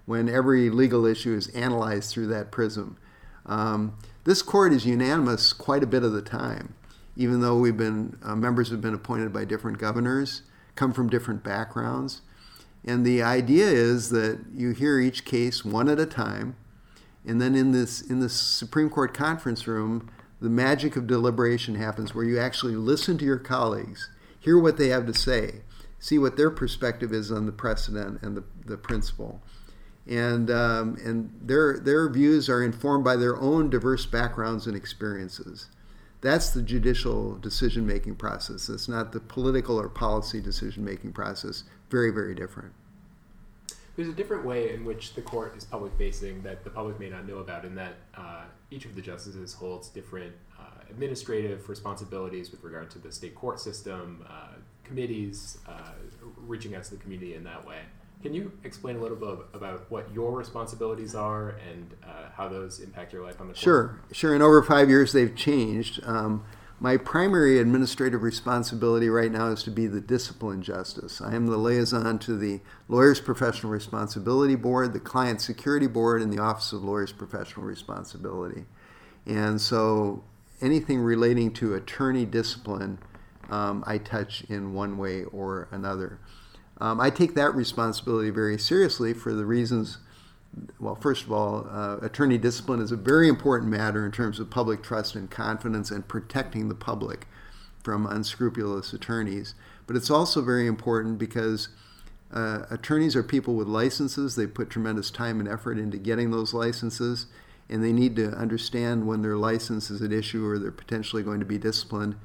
when 0.05 0.29
every 0.29 0.71
legal 0.71 1.07
issue 1.07 1.35
is 1.35 1.49
analyzed 1.49 2.11
through 2.11 2.27
that 2.29 2.51
prism. 2.51 2.97
Um, 3.45 3.97
this 4.25 4.43
court 4.43 4.73
is 4.73 4.85
unanimous 4.85 5.53
quite 5.53 5.85
a 5.85 5.87
bit 5.87 6.03
of 6.03 6.13
the 6.13 6.23
time, 6.23 6.75
even 7.17 7.41
though 7.41 7.57
we've 7.57 7.77
been 7.77 8.19
uh, 8.25 8.35
members 8.35 8.71
have 8.71 8.81
been 8.81 8.95
appointed 8.95 9.33
by 9.33 9.45
different 9.45 9.79
governors, 9.79 10.43
come 10.75 10.93
from 10.93 11.09
different 11.09 11.45
backgrounds. 11.45 12.23
And 12.85 13.05
the 13.05 13.23
idea 13.23 13.67
is 13.67 14.11
that 14.11 14.41
you 14.53 14.71
hear 14.71 15.01
each 15.01 15.25
case 15.25 15.65
one 15.65 15.89
at 15.89 16.01
a 16.01 16.07
time, 16.07 16.57
and 17.27 17.41
then 17.41 17.55
in 17.55 17.73
this 17.73 18.01
in 18.01 18.21
the 18.21 18.29
Supreme 18.29 18.91
Court 18.91 19.13
conference 19.13 19.67
room, 19.67 20.11
the 20.41 20.49
magic 20.49 20.97
of 20.97 21.07
deliberation 21.07 21.75
happens 21.75 22.15
where 22.15 22.25
you 22.25 22.39
actually 22.39 22.77
listen 22.77 23.19
to 23.19 23.25
your 23.25 23.39
colleagues, 23.39 24.11
hear 24.39 24.59
what 24.59 24.77
they 24.77 24.89
have 24.89 25.07
to 25.07 25.15
say, 25.15 25.63
see 25.99 26.19
what 26.19 26.37
their 26.37 26.51
perspective 26.51 27.13
is 27.13 27.33
on 27.33 27.47
the 27.47 27.53
precedent 27.53 28.23
and 28.23 28.37
the, 28.37 28.45
the 28.65 28.77
principle 28.77 29.41
and 30.09 30.51
um, 30.51 30.97
and 31.05 31.31
their 31.43 31.79
their 31.79 32.09
views 32.09 32.49
are 32.49 32.63
informed 32.63 33.05
by 33.05 33.17
their 33.17 33.37
own 33.41 33.71
diverse 33.71 34.07
backgrounds 34.07 34.67
and 34.67 34.77
experiences. 34.77 35.69
That's 36.21 36.51
the 36.51 36.63
judicial 36.63 37.37
decision 37.39 37.87
making 37.87 38.17
process. 38.17 38.69
It's 38.69 38.89
not 38.89 39.13
the 39.13 39.21
political 39.21 39.79
or 39.79 39.89
policy 39.89 40.41
decision 40.41 40.85
making 40.85 41.13
process. 41.13 41.65
Very 41.91 42.11
very 42.11 42.35
different. 42.35 42.73
There's 43.97 44.09
a 44.09 44.13
different 44.13 44.45
way 44.45 44.75
in 44.75 44.85
which 44.85 45.15
the 45.15 45.23
court 45.23 45.57
is 45.57 45.65
public 45.65 45.93
facing 45.97 46.43
that 46.43 46.65
the 46.65 46.71
public 46.71 47.01
may 47.01 47.09
not 47.09 47.27
know 47.27 47.39
about, 47.39 47.65
in 47.65 47.75
that 47.77 47.95
uh, 48.15 48.43
each 48.71 48.85
of 48.85 48.95
the 48.95 49.01
justices 49.01 49.55
holds 49.55 49.89
different 49.89 50.35
uh, 50.59 50.65
administrative 50.91 51.69
responsibilities 51.69 52.51
with 52.51 52.63
regard 52.63 52.91
to 52.91 52.99
the 52.99 53.11
state 53.11 53.35
court 53.35 53.59
system, 53.59 54.23
uh, 54.29 54.49
committees, 54.85 55.59
uh, 55.67 55.93
reaching 56.37 56.75
out 56.75 56.85
to 56.85 56.91
the 56.91 56.97
community 56.99 57.35
in 57.35 57.45
that 57.45 57.67
way. 57.67 57.81
Can 58.23 58.35
you 58.35 58.53
explain 58.65 58.97
a 58.97 59.01
little 59.01 59.17
bit 59.17 59.47
about 59.55 59.91
what 59.91 60.13
your 60.13 60.33
responsibilities 60.33 61.15
are 61.15 61.57
and 61.71 61.95
uh, 62.05 62.31
how 62.35 62.49
those 62.49 62.81
impact 62.81 63.13
your 63.13 63.23
life 63.25 63.41
on 63.41 63.49
the 63.49 63.55
court? 63.55 63.63
Sure, 63.63 64.01
sure. 64.13 64.35
In 64.35 64.43
over 64.43 64.63
five 64.63 64.91
years, 64.91 65.13
they've 65.13 65.35
changed. 65.35 66.01
Um, 66.05 66.45
my 66.79 66.97
primary 66.97 67.59
administrative 67.59 68.23
responsibility 68.23 69.09
right 69.09 69.33
now 69.33 69.49
is 69.49 69.63
to 69.63 69.71
be 69.71 69.87
the 69.87 70.01
discipline 70.01 70.61
justice. 70.61 71.23
I 71.23 71.35
am 71.35 71.47
the 71.47 71.57
liaison 71.57 72.19
to 72.21 72.37
the 72.37 72.61
Lawyers 72.89 73.21
Professional 73.21 73.73
Responsibility 73.73 74.57
Board, 74.57 74.93
the 74.93 75.01
Client 75.01 75.41
Security 75.41 75.87
Board, 75.87 76.21
and 76.21 76.31
the 76.31 76.41
Office 76.41 76.73
of 76.73 76.85
Lawyers 76.85 77.13
Professional 77.13 77.65
Responsibility. 77.65 78.67
And 79.25 79.59
so 79.61 80.23
anything 80.61 81.01
relating 81.01 81.53
to 81.55 81.75
attorney 81.75 82.27
discipline, 82.27 82.99
um, 83.49 83.83
I 83.87 83.97
touch 83.97 84.45
in 84.49 84.75
one 84.75 84.99
way 84.99 85.25
or 85.25 85.69
another. 85.71 86.19
Um, 86.79 87.01
I 87.01 87.09
take 87.09 87.35
that 87.37 87.55
responsibility 87.55 88.29
very 88.29 88.59
seriously 88.59 89.15
for 89.15 89.33
the 89.33 89.47
reasons. 89.47 89.99
Well, 90.81 90.95
first 90.95 91.25
of 91.25 91.33
all, 91.33 91.67
uh, 91.71 91.99
attorney 91.99 92.39
discipline 92.39 92.81
is 92.81 92.93
a 92.93 92.97
very 92.97 93.29
important 93.29 93.71
matter 93.71 94.05
in 94.05 94.13
terms 94.13 94.41
of 94.41 94.51
public 94.51 94.83
trust 94.83 95.15
and 95.15 95.31
confidence 95.31 95.91
and 95.91 96.07
protecting 96.07 96.69
the 96.69 96.75
public 96.75 97.27
from 97.83 98.07
unscrupulous 98.07 98.93
attorneys. 98.93 99.55
But 99.87 99.97
it's 99.97 100.11
also 100.11 100.43
very 100.43 100.67
important 100.67 101.19
because 101.19 101.69
uh, 102.33 102.63
attorneys 102.71 103.15
are 103.15 103.23
people 103.23 103.55
with 103.55 103.69
licenses. 103.69 104.35
They 104.35 104.47
put 104.47 104.71
tremendous 104.71 105.11
time 105.11 105.41
and 105.41 105.49
effort 105.49 105.79
into 105.79 105.99
getting 105.99 106.31
those 106.31 106.53
licenses, 106.53 107.27
and 107.69 107.85
they 107.85 107.93
need 107.93 108.17
to 108.17 108.31
understand 108.31 109.07
when 109.07 109.23
their 109.23 109.37
license 109.37 109.91
is 109.91 110.03
at 110.03 110.13
issue 110.13 110.45
or 110.47 110.59
they're 110.59 110.73
potentially 110.73 111.23
going 111.23 111.41
to 111.41 111.47
be 111.47 111.59
disciplined 111.59 112.17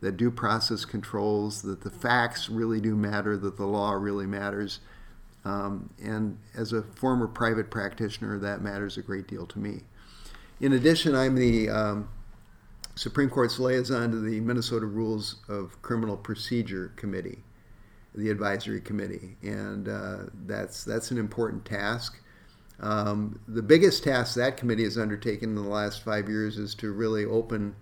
that 0.00 0.16
due 0.16 0.30
process 0.30 0.84
controls, 0.84 1.62
that 1.62 1.80
the 1.80 1.90
facts 1.90 2.48
really 2.48 2.80
do 2.80 2.94
matter, 2.94 3.36
that 3.36 3.56
the 3.56 3.66
law 3.66 3.92
really 3.92 4.26
matters. 4.26 4.80
Um, 5.44 5.90
and 6.02 6.38
as 6.54 6.72
a 6.72 6.82
former 6.82 7.26
private 7.26 7.70
practitioner, 7.70 8.38
that 8.38 8.60
matters 8.60 8.96
a 8.96 9.02
great 9.02 9.26
deal 9.26 9.46
to 9.46 9.58
me. 9.58 9.82
In 10.60 10.72
addition, 10.72 11.14
I'm 11.14 11.36
the 11.36 11.70
um, 11.70 12.08
Supreme 12.94 13.30
Court's 13.30 13.58
liaison 13.58 14.10
to 14.10 14.20
the 14.20 14.40
Minnesota 14.40 14.86
Rules 14.86 15.36
of 15.48 15.80
Criminal 15.82 16.16
Procedure 16.16 16.92
Committee, 16.96 17.44
the 18.14 18.30
advisory 18.30 18.80
committee, 18.80 19.36
and 19.42 19.88
uh, 19.88 20.16
that's 20.46 20.82
that's 20.84 21.12
an 21.12 21.18
important 21.18 21.64
task. 21.64 22.20
Um, 22.80 23.40
the 23.46 23.62
biggest 23.62 24.04
task 24.04 24.34
that 24.36 24.56
committee 24.56 24.84
has 24.84 24.98
undertaken 24.98 25.50
in 25.50 25.54
the 25.54 25.68
last 25.68 26.04
five 26.04 26.28
years 26.28 26.58
is 26.58 26.74
to 26.76 26.92
really 26.92 27.24
open 27.24 27.74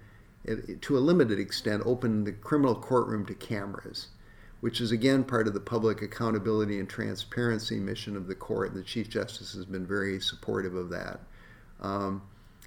to 0.81 0.97
a 0.97 1.01
limited 1.01 1.39
extent, 1.41 1.83
open 1.85 2.25
the 2.25 2.33
criminal 2.33 2.75
courtroom 2.75 3.27
to 3.27 3.35
cameras, 3.35 4.09
which 4.67 4.81
is 4.81 4.91
again 4.91 5.23
part 5.23 5.47
of 5.47 5.55
the 5.55 5.61
public 5.61 6.03
accountability 6.03 6.81
and 6.81 6.89
transparency 6.89 7.79
mission 7.79 8.17
of 8.17 8.27
the 8.27 8.35
court. 8.35 8.73
And 8.73 8.77
the 8.77 8.85
Chief 8.85 9.09
Justice 9.09 9.55
has 9.55 9.65
been 9.65 9.87
very 9.87 10.21
supportive 10.21 10.75
of 10.75 10.91
that. 10.91 11.21
Um, 11.81 12.23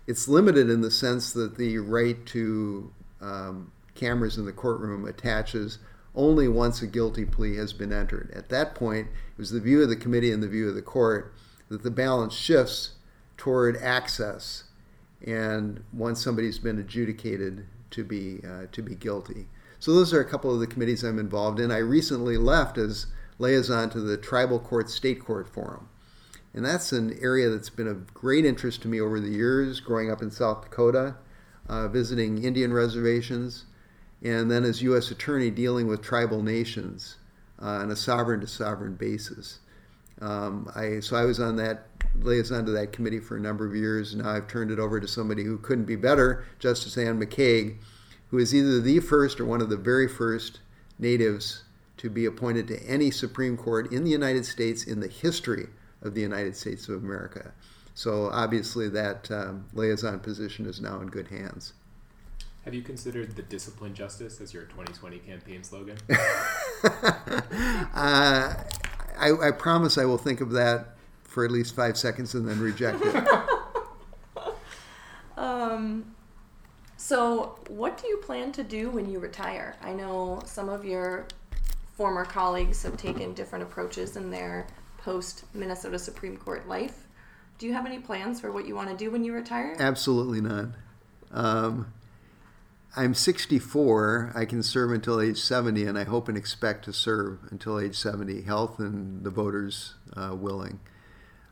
it's 0.07 0.25
limited 0.25 0.69
in 0.69 0.79
the 0.79 0.91
sense 0.91 1.33
that 1.33 1.57
the 1.57 1.77
right 1.79 2.25
to 2.27 2.93
um, 3.19 3.73
cameras 3.95 4.37
in 4.37 4.45
the 4.45 4.53
courtroom 4.53 5.03
attaches 5.03 5.79
only 6.15 6.47
once 6.47 6.81
a 6.81 6.87
guilty 6.87 7.25
plea 7.25 7.57
has 7.57 7.73
been 7.73 7.91
entered. 7.91 8.31
At 8.33 8.47
that 8.47 8.75
point, 8.75 9.09
it 9.09 9.37
was 9.37 9.51
the 9.51 9.59
view 9.59 9.83
of 9.83 9.89
the 9.89 9.97
committee 9.97 10.31
and 10.31 10.41
the 10.41 10.47
view 10.47 10.69
of 10.69 10.75
the 10.75 10.81
court 10.81 11.33
that 11.67 11.83
the 11.83 11.91
balance 11.91 12.33
shifts 12.33 12.91
toward 13.35 13.75
access, 13.75 14.63
and 15.27 15.83
once 15.91 16.23
somebody's 16.23 16.59
been 16.59 16.79
adjudicated 16.79 17.65
to 17.91 18.05
be 18.05 18.39
uh, 18.47 18.67
to 18.71 18.81
be 18.81 18.95
guilty. 18.95 19.49
So 19.79 19.93
those 19.93 20.13
are 20.13 20.19
a 20.19 20.29
couple 20.29 20.53
of 20.53 20.59
the 20.59 20.67
committees 20.67 21.03
I'm 21.03 21.19
involved 21.19 21.59
in. 21.59 21.71
I 21.71 21.77
recently 21.77 22.37
left 22.37 22.77
as 22.77 23.07
liaison 23.37 23.89
to 23.91 24.01
the 24.01 24.17
Tribal 24.17 24.59
Court 24.59 24.89
State 24.89 25.23
Court 25.23 25.47
Forum. 25.47 25.87
And 26.53 26.65
that's 26.65 26.91
an 26.91 27.17
area 27.21 27.49
that's 27.49 27.69
been 27.69 27.87
of 27.87 28.13
great 28.13 28.43
interest 28.43 28.81
to 28.81 28.87
me 28.87 28.99
over 28.99 29.19
the 29.19 29.29
years, 29.29 29.79
growing 29.79 30.11
up 30.11 30.21
in 30.21 30.31
South 30.31 30.63
Dakota, 30.63 31.15
uh, 31.67 31.87
visiting 31.87 32.43
Indian 32.43 32.73
reservations, 32.73 33.65
and 34.21 34.51
then 34.51 34.65
as 34.65 34.81
U.S. 34.81 35.11
Attorney 35.11 35.49
dealing 35.49 35.87
with 35.87 36.01
tribal 36.01 36.43
nations 36.43 37.17
uh, 37.61 37.67
on 37.67 37.91
a 37.91 37.95
sovereign 37.95 38.41
to 38.41 38.47
sovereign 38.47 38.95
basis. 38.95 39.59
Um, 40.21 40.69
I, 40.75 40.99
so 40.99 41.15
I 41.15 41.23
was 41.23 41.39
on 41.39 41.55
that 41.57 41.85
liaison 42.19 42.65
to 42.65 42.71
that 42.71 42.91
committee 42.91 43.19
for 43.19 43.37
a 43.37 43.39
number 43.39 43.65
of 43.65 43.75
years. 43.75 44.13
Now 44.13 44.31
I've 44.31 44.47
turned 44.47 44.71
it 44.71 44.79
over 44.79 44.99
to 44.99 45.07
somebody 45.07 45.45
who 45.45 45.57
couldn't 45.57 45.85
be 45.85 45.95
better, 45.95 46.45
Justice 46.57 46.97
Anne 46.97 47.21
McKeig, 47.21 47.77
who 48.29 48.37
is 48.37 48.53
either 48.53 48.79
the 48.79 48.99
first 48.99 49.39
or 49.39 49.45
one 49.45 49.61
of 49.61 49.69
the 49.69 49.77
very 49.77 50.07
first 50.07 50.59
natives 50.97 51.63
to 51.97 52.09
be 52.09 52.25
appointed 52.25 52.67
to 52.67 52.81
any 52.83 53.11
Supreme 53.11 53.57
Court 53.57 53.91
in 53.91 54.03
the 54.03 54.11
United 54.11 54.45
States 54.45 54.85
in 54.85 54.99
the 54.99 55.07
history 55.07 55.67
of 56.01 56.13
the 56.13 56.21
United 56.21 56.55
States 56.55 56.87
of 56.87 57.03
America. 57.03 57.51
So 57.93 58.29
obviously, 58.31 58.87
that 58.89 59.29
um, 59.29 59.65
liaison 59.73 60.19
position 60.19 60.65
is 60.65 60.79
now 60.79 61.01
in 61.01 61.07
good 61.07 61.27
hands. 61.27 61.73
Have 62.63 62.73
you 62.73 62.81
considered 62.81 63.35
the 63.35 63.41
discipline 63.41 63.93
justice 63.93 64.39
as 64.39 64.53
your 64.53 64.63
2020 64.63 65.17
campaign 65.19 65.63
slogan? 65.63 65.97
uh, 66.09 66.15
I, 69.17 69.17
I, 69.17 69.51
promise 69.51 69.97
I 69.97 70.05
will 70.05 70.17
think 70.17 70.39
of 70.39 70.51
that 70.51 70.95
for 71.23 71.43
at 71.43 71.51
least 71.51 71.75
five 71.75 71.97
seconds 71.97 72.35
and 72.35 72.47
then 72.47 72.59
reject 72.59 73.01
it. 73.01 73.27
um, 75.37 76.15
so, 77.01 77.57
what 77.69 77.97
do 77.97 78.09
you 78.09 78.17
plan 78.17 78.51
to 78.51 78.63
do 78.63 78.89
when 78.89 79.09
you 79.09 79.19
retire? 79.19 79.77
I 79.81 79.93
know 79.93 80.41
some 80.45 80.67
of 80.67 80.83
your 80.83 81.27
former 81.93 82.25
colleagues 82.25 82.83
have 82.83 82.97
taken 82.97 83.33
different 83.33 83.63
approaches 83.63 84.17
in 84.17 84.29
their 84.29 84.67
post 84.97 85.45
Minnesota 85.53 85.97
Supreme 85.97 86.35
Court 86.35 86.67
life. 86.67 87.07
Do 87.57 87.67
you 87.67 87.73
have 87.73 87.85
any 87.85 87.99
plans 87.99 88.41
for 88.41 88.51
what 88.51 88.67
you 88.67 88.75
want 88.75 88.89
to 88.89 88.97
do 88.97 89.11
when 89.11 89.23
you 89.23 89.31
retire? 89.31 89.77
Absolutely 89.79 90.41
none. 90.41 90.75
Um, 91.31 91.93
I'm 92.97 93.13
64. 93.13 94.33
I 94.35 94.43
can 94.43 94.61
serve 94.61 94.91
until 94.91 95.21
age 95.21 95.39
70, 95.39 95.85
and 95.85 95.97
I 95.97 96.03
hope 96.03 96.27
and 96.27 96.37
expect 96.37 96.83
to 96.83 96.91
serve 96.91 97.39
until 97.49 97.79
age 97.79 97.97
70, 97.97 98.41
health 98.41 98.77
and 98.77 99.23
the 99.23 99.29
voters 99.29 99.93
uh, 100.17 100.35
willing. 100.35 100.81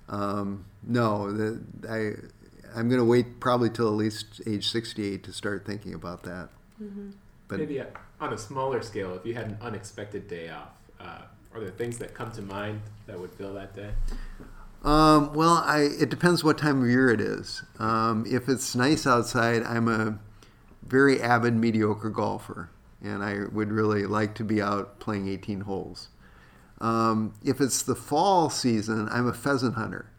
Um, 0.10 0.66
no, 0.84 1.32
the, 1.32 1.62
I, 1.90 2.28
I'm 2.76 2.90
going 2.90 3.00
to 3.00 3.06
wait 3.06 3.40
probably 3.40 3.70
till 3.70 3.88
at 3.88 3.94
least 3.94 4.42
age 4.46 4.70
68 4.70 5.24
to 5.24 5.34
start 5.34 5.66
thinking 5.66 5.94
about 5.94 6.24
that. 6.24 6.50
Mm-hmm. 6.82 7.12
But 7.48 7.60
maybe 7.60 7.82
on 8.20 8.34
a 8.34 8.38
smaller 8.38 8.82
scale, 8.82 9.14
if 9.16 9.26
you 9.26 9.34
had 9.34 9.48
an 9.48 9.58
unexpected 9.62 10.28
day 10.28 10.50
off, 10.50 10.70
uh, 11.00 11.22
are 11.54 11.60
there 11.60 11.72
things 11.72 11.98
that 12.00 12.14
come 12.14 12.32
to 12.32 12.42
mind 12.42 12.82
that 13.08 13.20
would 13.20 13.32
fill 13.32 13.54
that 13.54 13.76
day? 13.76 13.92
Um, 14.84 15.34
well, 15.34 15.64
I, 15.66 15.90
it 16.00 16.10
depends 16.10 16.44
what 16.44 16.58
time 16.58 16.84
of 16.84 16.90
year 16.90 17.10
it 17.10 17.22
is. 17.22 17.64
Um, 17.80 18.26
if 18.30 18.48
it's 18.48 18.76
nice 18.76 19.08
outside, 19.08 19.64
I'm 19.64 19.88
a 19.88 20.20
very 20.84 21.22
avid 21.22 21.56
mediocre 21.56 22.10
golfer, 22.10 22.70
and 23.02 23.24
I 23.24 23.46
would 23.52 23.72
really 23.72 24.06
like 24.06 24.36
to 24.36 24.44
be 24.44 24.62
out 24.62 25.00
playing 25.00 25.28
18 25.28 25.62
holes. 25.62 26.10
Um, 26.80 27.34
if 27.44 27.60
it's 27.60 27.82
the 27.82 27.96
fall 27.96 28.50
season, 28.50 29.10
I'm 29.12 29.28
a 29.28 29.34
pheasant 29.34 29.76
hunter. 29.76 30.12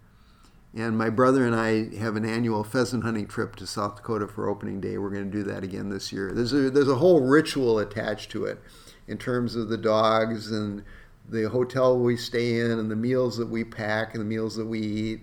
And 0.75 0.99
my 0.99 1.09
brother 1.11 1.47
and 1.47 1.55
I 1.55 1.97
have 1.97 2.17
an 2.17 2.25
annual 2.25 2.63
pheasant 2.63 3.03
hunting 3.03 3.27
trip 3.27 3.57
to 3.57 3.67
South 3.67 3.97
Dakota 3.97 4.29
for 4.29 4.49
opening 4.49 4.81
day. 4.81 4.99
We're 4.99 5.11
going 5.11 5.31
to 5.31 5.37
do 5.37 5.43
that 5.45 5.65
again 5.65 5.89
this 5.89 6.13
year. 6.13 6.31
There's 6.33 6.53
a, 6.53 6.71
there's 6.71 6.89
a 6.89 6.95
whole 6.95 7.21
ritual 7.21 7.79
attached 7.79 8.31
to 8.33 8.45
it 8.45 8.61
in 9.07 9.17
terms 9.17 9.57
of 9.57 9.69
the 9.69 9.79
dogs 9.79 10.51
and 10.51 10.85
the 11.29 11.49
hotel 11.49 11.99
we 11.99 12.17
stay 12.17 12.61
in 12.61 12.73
and 12.73 12.91
the 12.91 12.97
meals 12.97 13.37
that 13.39 13.49
we 13.49 13.65
pack 13.65 14.15
and 14.15 14.21
the 14.21 14.27
meals 14.27 14.57
that 14.57 14.67
we 14.67 14.81
eat. 14.81 15.21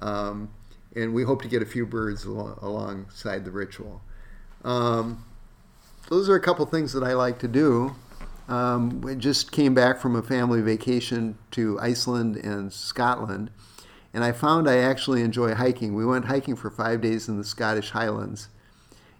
Um, 0.00 0.50
and 0.94 1.14
we 1.14 1.22
hope 1.22 1.42
to 1.42 1.48
get 1.48 1.62
a 1.62 1.66
few 1.66 1.86
birds 1.86 2.26
al- 2.26 2.58
alongside 2.60 3.44
the 3.44 3.50
ritual. 3.50 4.02
Um, 4.64 5.24
those 6.08 6.28
are 6.28 6.34
a 6.34 6.40
couple 6.40 6.64
things 6.66 6.92
that 6.92 7.04
I 7.04 7.12
like 7.14 7.38
to 7.40 7.48
do. 7.48 7.94
Um, 8.48 9.02
we 9.02 9.14
just 9.14 9.52
came 9.52 9.74
back 9.74 10.00
from 10.00 10.16
a 10.16 10.22
family 10.22 10.62
vacation 10.62 11.36
to 11.52 11.78
Iceland 11.80 12.36
and 12.36 12.72
Scotland, 12.72 13.50
and 14.18 14.24
I 14.24 14.32
found 14.32 14.68
I 14.68 14.78
actually 14.78 15.22
enjoy 15.22 15.54
hiking. 15.54 15.94
We 15.94 16.04
went 16.04 16.24
hiking 16.24 16.56
for 16.56 16.70
five 16.70 17.00
days 17.00 17.28
in 17.28 17.38
the 17.38 17.44
Scottish 17.44 17.90
Highlands, 17.90 18.48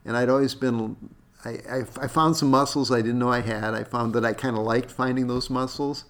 and 0.05 0.17
I'd 0.17 0.29
always 0.29 0.57
been 0.57 0.97
I, 1.45 1.51
I, 1.71 1.79
I 2.01 2.09
found 2.09 2.37
some 2.37 2.51
muscles 2.51 2.91
I 2.91 2.97
didn't 2.97 3.21
know 3.21 3.31
I 3.31 3.43
had. 3.43 3.75
I 3.75 3.85
found 3.85 4.13
that 4.15 4.25
I 4.25 4.33
kind 4.33 4.57
of 4.57 4.65
liked 4.65 4.91
finding 4.91 5.29
those 5.29 5.49
muscles 5.49 6.05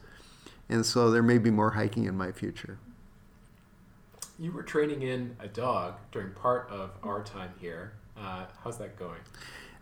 and 0.68 0.84
so 0.84 1.10
there 1.10 1.22
may 1.22 1.36
be 1.36 1.50
more 1.50 1.72
hiking 1.72 2.04
in 2.04 2.16
my 2.16 2.32
future. 2.32 2.78
You 4.38 4.52
were 4.52 4.62
training 4.62 5.02
in 5.02 5.36
a 5.38 5.48
dog 5.48 5.96
during 6.12 6.32
part 6.32 6.68
of 6.70 6.92
our 7.02 7.22
time 7.22 7.52
here. 7.60 7.92
Uh, 8.16 8.46
how's 8.62 8.78
that 8.78 8.98
going? 8.98 9.20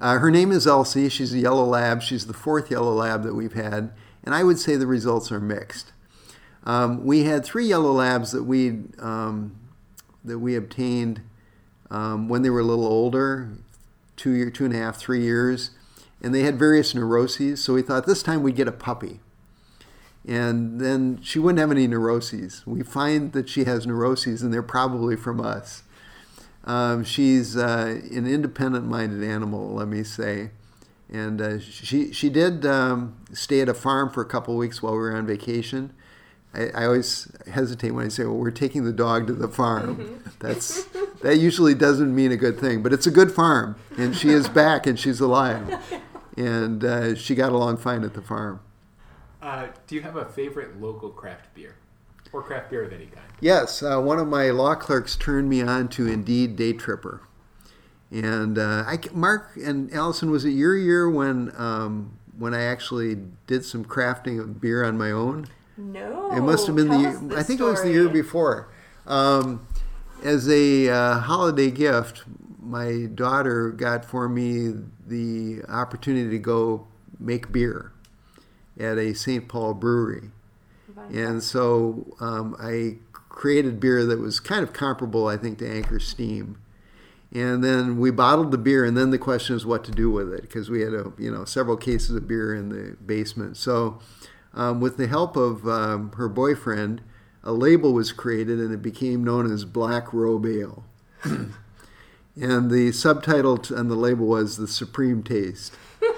Uh, 0.01 0.19
her 0.19 0.31
name 0.31 0.51
is 0.51 0.67
Elsie. 0.67 1.09
She's 1.09 1.33
a 1.33 1.39
yellow 1.39 1.65
lab. 1.65 2.03
She's 2.03 2.27
the 2.27 2.35
fourth 2.35 2.71
yellow 2.71 2.93
lab 2.93 3.23
that 3.23 3.35
we've 3.35 3.53
had, 3.53 3.93
and 4.25 4.35
I 4.35 4.45
would 4.45 4.59
say 4.59 4.75
the 4.75 4.87
results 4.87 5.31
are 5.31 5.41
mixed. 5.41 5.93
Um, 6.67 7.05
we 7.05 7.25
had 7.25 7.45
three 7.45 7.67
yellow 7.67 7.93
labs 7.93 8.33
that 8.33 8.43
we 8.43 8.81
um, 8.99 9.57
that 10.25 10.41
we 10.41 10.55
obtained 10.57 11.23
um, 11.91 12.29
when 12.29 12.43
they 12.43 12.51
were 12.51 12.61
a 12.61 12.65
little 12.65 12.87
older, 12.87 13.51
two 14.17 14.33
year, 14.33 14.51
two 14.51 14.65
and 14.67 14.75
a 14.75 14.79
half, 14.79 14.97
three 14.97 15.23
years, 15.23 15.71
and 16.21 16.35
they 16.35 16.43
had 16.43 16.59
various 16.59 16.95
neuroses. 16.95 17.65
So 17.65 17.75
we 17.75 17.83
thought 17.83 18.05
this 18.05 18.23
time 18.23 18.43
we'd 18.43 18.57
get 18.57 18.69
a 18.69 18.73
puppy 18.73 19.21
and 20.27 20.81
then 20.81 21.21
she 21.23 21.39
wouldn't 21.39 21.61
have 21.61 21.71
any 21.71 21.87
neuroses. 21.87 22.67
We 22.67 22.83
find 22.83 23.33
that 23.33 23.49
she 23.49 23.65
has 23.65 23.87
neuroses, 23.87 24.43
and 24.43 24.53
they're 24.53 24.63
probably 24.63 25.15
from 25.15 25.41
us. 25.41 25.85
Um, 26.65 27.05
she's 27.05 27.57
uh, 27.57 28.01
an 28.11 28.27
independent-minded 28.27 29.23
animal, 29.23 29.75
let 29.75 29.87
me 29.87 30.03
say, 30.03 30.51
and 31.09 31.41
uh, 31.41 31.61
she 31.61 32.13
she 32.13 32.29
did 32.29 32.67
um, 32.67 33.17
stay 33.33 33.61
at 33.61 33.69
a 33.69 33.75
farm 33.75 34.11
for 34.11 34.21
a 34.21 34.27
couple 34.27 34.55
of 34.55 34.59
weeks 34.59 34.83
while 34.83 34.95
we 34.95 34.99
were 34.99 35.17
on 35.17 35.27
vacation. 35.27 35.93
I, 36.57 36.71
I, 36.75 36.87
always 36.87 37.31
hesitate 37.47 37.91
when 37.91 38.07
I 38.07 38.09
say, 38.09 38.25
"Well, 38.25 38.37
we're 38.37 38.51
taking 38.51 38.85
the 38.85 38.93
dog 38.93 39.27
to 39.27 39.35
the 39.35 39.49
farm." 39.49 39.97
Mm-hmm. 39.97 40.31
That's 40.39 40.85
that 41.23 41.37
usually 41.37 41.75
doesn't 41.75 42.15
mean 42.15 42.33
a 42.33 42.37
good 42.37 42.59
thing, 42.59 42.83
but 42.83 42.93
it's 42.93 43.07
a 43.07 43.11
good 43.11 43.33
farm, 43.33 43.77
and 43.97 44.17
she 44.17 44.31
is 44.31 44.49
back 44.49 44.87
and 44.87 44.99
she's 44.99 45.21
alive, 45.21 46.03
and 46.37 46.85
uh, 46.85 47.15
she 47.15 47.35
got 47.35 47.53
along 47.53 47.79
fine 47.79 48.05
at 48.05 48.15
the 48.15 48.23
farm. 48.23 48.61
Uh, 49.41 49.69
do 49.87 49.95
you 49.95 50.03
have 50.03 50.17
a 50.17 50.25
favorite 50.25 50.81
local 50.81 51.11
craft 51.11 51.55
beer? 51.55 51.77
Or 52.33 52.43
craft 52.43 52.71
beer 52.71 52.83
of 52.83 52.93
any 52.93 53.07
kind? 53.07 53.27
Yes. 53.41 53.83
Uh, 53.83 54.01
one 54.01 54.19
of 54.19 54.27
my 54.27 54.51
law 54.51 54.75
clerks 54.75 55.15
turned 55.17 55.49
me 55.49 55.63
on 55.63 55.89
to 55.91 56.07
Indeed 56.09 56.57
Day 56.57 56.73
Tripper. 56.73 57.23
And 58.11 58.59
uh, 58.59 58.85
I, 58.87 58.99
Mark 59.13 59.53
and 59.57 59.93
Allison, 59.93 60.31
was 60.31 60.45
it 60.45 60.51
your 60.51 60.77
year 60.77 61.09
when 61.09 61.53
um, 61.57 62.19
when 62.39 62.55
I 62.55 62.63
actually 62.65 63.19
did 63.47 63.65
some 63.65 63.85
crafting 63.85 64.41
of 64.41 64.61
beer 64.61 64.85
on 64.85 64.99
my 64.99 65.11
own? 65.11 65.49
No. 65.77 66.33
It 66.33 66.41
must 66.41 66.67
have 66.67 66.77
been 66.77 66.89
the 66.89 66.99
year, 66.99 67.19
I 67.37 67.43
think 67.43 67.59
story. 67.59 67.69
it 67.69 67.73
was 67.73 67.83
the 67.83 67.93
year 67.93 68.09
before. 68.09 68.69
Um, 69.07 69.67
as 70.25 70.49
a 70.49 70.89
uh, 70.89 71.19
holiday 71.21 71.71
gift, 71.71 72.25
my 72.61 73.07
daughter 73.15 73.71
got 73.71 74.05
for 74.05 74.29
me 74.29 74.75
the 75.07 75.63
opportunity 75.69 76.31
to 76.31 76.39
go 76.39 76.87
make 77.19 77.53
beer 77.53 77.93
at 78.79 78.99
a 78.99 79.15
St. 79.15 79.49
Paul 79.49 79.75
brewery. 79.75 80.31
And 81.13 81.43
so 81.43 82.17
um, 82.21 82.57
I 82.59 82.97
created 83.29 83.79
beer 83.79 84.05
that 84.05 84.19
was 84.19 84.41
kind 84.41 84.63
of 84.63 84.73
comparable, 84.73 85.29
I 85.29 85.37
think, 85.37 85.59
to 85.59 85.71
Anchor 85.71 86.01
Steam. 86.01 86.59
And 87.33 87.63
then 87.63 87.99
we 87.99 88.11
bottled 88.11 88.51
the 88.51 88.59
beer, 88.59 88.85
and 88.85 88.97
then 88.97 89.11
the 89.11 89.19
question 89.19 89.57
is 89.57 89.67
what 89.67 89.85
to 89.85 89.91
do 89.91 90.11
with 90.11 90.33
it 90.33 90.43
because 90.43 90.71
we 90.71 90.81
had 90.81 90.95
a, 90.95 91.13
you 91.19 91.31
know 91.31 91.45
several 91.45 91.77
cases 91.77 92.17
of 92.17 92.27
beer 92.27 92.55
in 92.55 92.71
the 92.71 92.97
basement. 93.05 93.57
So, 93.57 93.99
um, 94.57 94.81
with 94.81 94.97
the 94.97 95.07
help 95.07 95.37
of 95.37 95.69
um, 95.69 96.13
her 96.17 96.29
boyfriend, 96.29 97.03
a 97.45 97.53
label 97.53 97.93
was 97.93 98.11
created, 98.11 98.59
and 98.59 98.73
it 98.73 98.83
became 98.83 99.23
known 99.23 99.51
as 99.53 99.65
Black 99.65 100.13
Robe 100.13 100.47
Ale. 100.47 100.85
and 101.25 102.71
the 102.71 102.91
subtitle 102.91 103.61
on 103.77 103.89
the 103.89 103.95
label 103.95 104.27
was 104.27 104.57
"The 104.57 104.67
Supreme 104.67 105.23
Taste." 105.23 105.75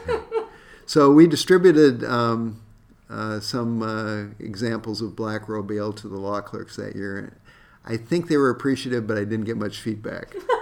So 0.89 1.13
we 1.13 1.27
distributed 1.27 2.03
um, 2.03 2.63
uh, 3.11 3.41
some 3.41 3.83
uh, 3.83 4.33
examples 4.43 5.03
of 5.03 5.15
Black 5.15 5.47
Robe 5.47 5.71
Ale 5.71 5.93
to 5.93 6.09
the 6.09 6.17
law 6.17 6.41
clerks 6.41 6.77
that 6.77 6.97
year. 6.97 7.37
I 7.85 7.99
think 7.99 8.29
they 8.29 8.39
were 8.39 8.49
appreciative, 8.49 9.07
but 9.07 9.19
I 9.19 9.25
didn't 9.25 9.45
get 9.45 9.59
much 9.59 9.83
feedback. 9.83 10.35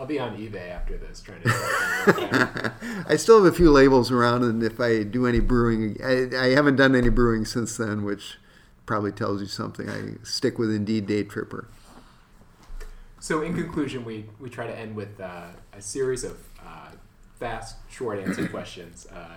I'll 0.00 0.06
be 0.06 0.18
on 0.18 0.34
eBay 0.38 0.70
after 0.70 0.96
this 0.96 1.20
trying 1.20 1.42
to. 1.42 2.72
I 3.06 3.16
still 3.16 3.44
have 3.44 3.52
a 3.52 3.54
few 3.54 3.70
labels 3.70 4.10
around, 4.10 4.44
and 4.44 4.62
if 4.62 4.80
I 4.80 5.02
do 5.02 5.26
any 5.26 5.40
brewing, 5.40 5.98
I, 6.02 6.34
I 6.34 6.46
haven't 6.54 6.76
done 6.76 6.96
any 6.96 7.10
brewing 7.10 7.44
since 7.44 7.76
then, 7.76 8.02
which 8.02 8.38
probably 8.86 9.12
tells 9.12 9.42
you 9.42 9.46
something. 9.46 9.90
I 9.90 10.14
stick 10.24 10.58
with 10.58 10.70
Indeed 10.74 11.06
Day 11.06 11.22
Tripper. 11.22 11.68
So, 13.18 13.42
in 13.42 13.52
conclusion, 13.52 14.06
we, 14.06 14.24
we 14.38 14.48
try 14.48 14.66
to 14.66 14.74
end 14.74 14.96
with 14.96 15.20
uh, 15.20 15.48
a 15.74 15.82
series 15.82 16.24
of 16.24 16.38
uh, 16.64 16.92
fast, 17.38 17.76
short 17.90 18.20
answer 18.20 18.48
questions 18.48 19.06
uh, 19.14 19.28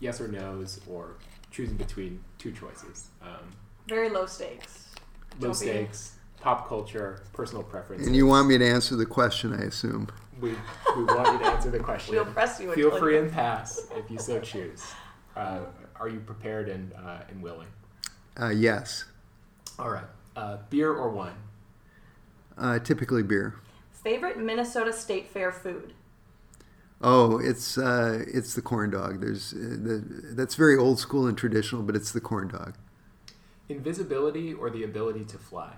yes 0.00 0.18
or 0.18 0.28
no's, 0.28 0.80
or 0.88 1.16
choosing 1.50 1.76
between 1.76 2.20
two 2.38 2.52
choices. 2.52 3.08
Um, 3.20 3.52
Very 3.86 4.08
low 4.08 4.24
stakes. 4.24 4.94
low 5.40 5.48
Don't 5.48 5.60
be- 5.60 5.66
stakes, 5.66 6.12
pop 6.46 6.68
culture, 6.68 7.24
personal 7.32 7.64
preferences. 7.64 8.06
And 8.06 8.14
you 8.14 8.24
want 8.24 8.46
me 8.46 8.56
to 8.56 8.64
answer 8.64 8.94
the 8.94 9.04
question, 9.04 9.52
I 9.52 9.64
assume. 9.64 10.06
We, 10.40 10.50
we 10.96 11.02
want 11.02 11.32
you 11.32 11.38
to 11.40 11.44
answer 11.52 11.70
the 11.72 11.80
question. 11.80 12.14
We'll 12.14 12.24
press 12.24 12.60
you 12.60 12.72
Feel 12.72 12.96
free 12.96 13.14
you- 13.14 13.22
and 13.22 13.32
pass 13.32 13.88
if 13.96 14.08
you 14.08 14.16
so 14.20 14.38
choose. 14.38 14.84
Uh, 15.34 15.62
are 15.98 16.08
you 16.08 16.20
prepared 16.20 16.68
and, 16.68 16.92
uh, 16.92 17.18
and 17.28 17.42
willing? 17.42 17.66
Uh, 18.40 18.50
yes. 18.50 19.06
All 19.76 19.90
right. 19.90 20.04
Uh, 20.36 20.58
beer 20.70 20.92
or 20.94 21.10
wine? 21.10 21.34
Uh, 22.56 22.78
typically 22.78 23.24
beer. 23.24 23.56
Favorite 23.90 24.38
Minnesota 24.38 24.92
State 24.92 25.26
Fair 25.26 25.50
food? 25.50 25.94
Oh, 27.02 27.38
it's 27.38 27.76
uh, 27.76 28.24
it's 28.26 28.54
the 28.54 28.62
corn 28.62 28.90
dog. 28.90 29.20
There's 29.20 29.52
uh, 29.52 29.56
the, 29.58 30.04
that's 30.30 30.54
very 30.54 30.78
old 30.78 30.98
school 31.00 31.26
and 31.26 31.36
traditional, 31.36 31.82
but 31.82 31.96
it's 31.96 32.12
the 32.12 32.20
corn 32.20 32.48
dog. 32.48 32.74
Invisibility 33.68 34.54
or 34.54 34.70
the 34.70 34.84
ability 34.84 35.24
to 35.24 35.38
fly? 35.38 35.72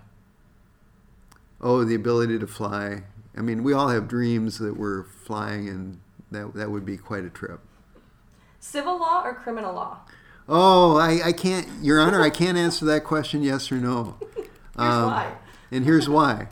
Oh, 1.60 1.84
the 1.84 1.94
ability 1.94 2.38
to 2.38 2.46
fly. 2.46 3.02
I 3.36 3.40
mean, 3.40 3.62
we 3.62 3.72
all 3.72 3.88
have 3.88 4.08
dreams 4.08 4.58
that 4.58 4.76
we're 4.76 5.04
flying, 5.04 5.68
and 5.68 6.00
that 6.30 6.54
that 6.54 6.70
would 6.70 6.84
be 6.84 6.96
quite 6.96 7.24
a 7.24 7.30
trip. 7.30 7.60
Civil 8.60 8.98
law 8.98 9.22
or 9.24 9.34
criminal 9.34 9.74
law? 9.74 9.98
Oh, 10.48 10.96
I, 10.96 11.20
I 11.28 11.32
can't, 11.32 11.68
Your 11.82 12.00
Honor, 12.00 12.22
I 12.22 12.30
can't 12.30 12.56
answer 12.56 12.84
that 12.86 13.04
question 13.04 13.42
yes 13.42 13.70
or 13.70 13.76
no. 13.76 14.16
Here's 14.34 14.48
Um, 14.76 15.06
why. 15.10 15.32
And 15.70 15.84
here's 15.84 16.08
why. 16.08 16.48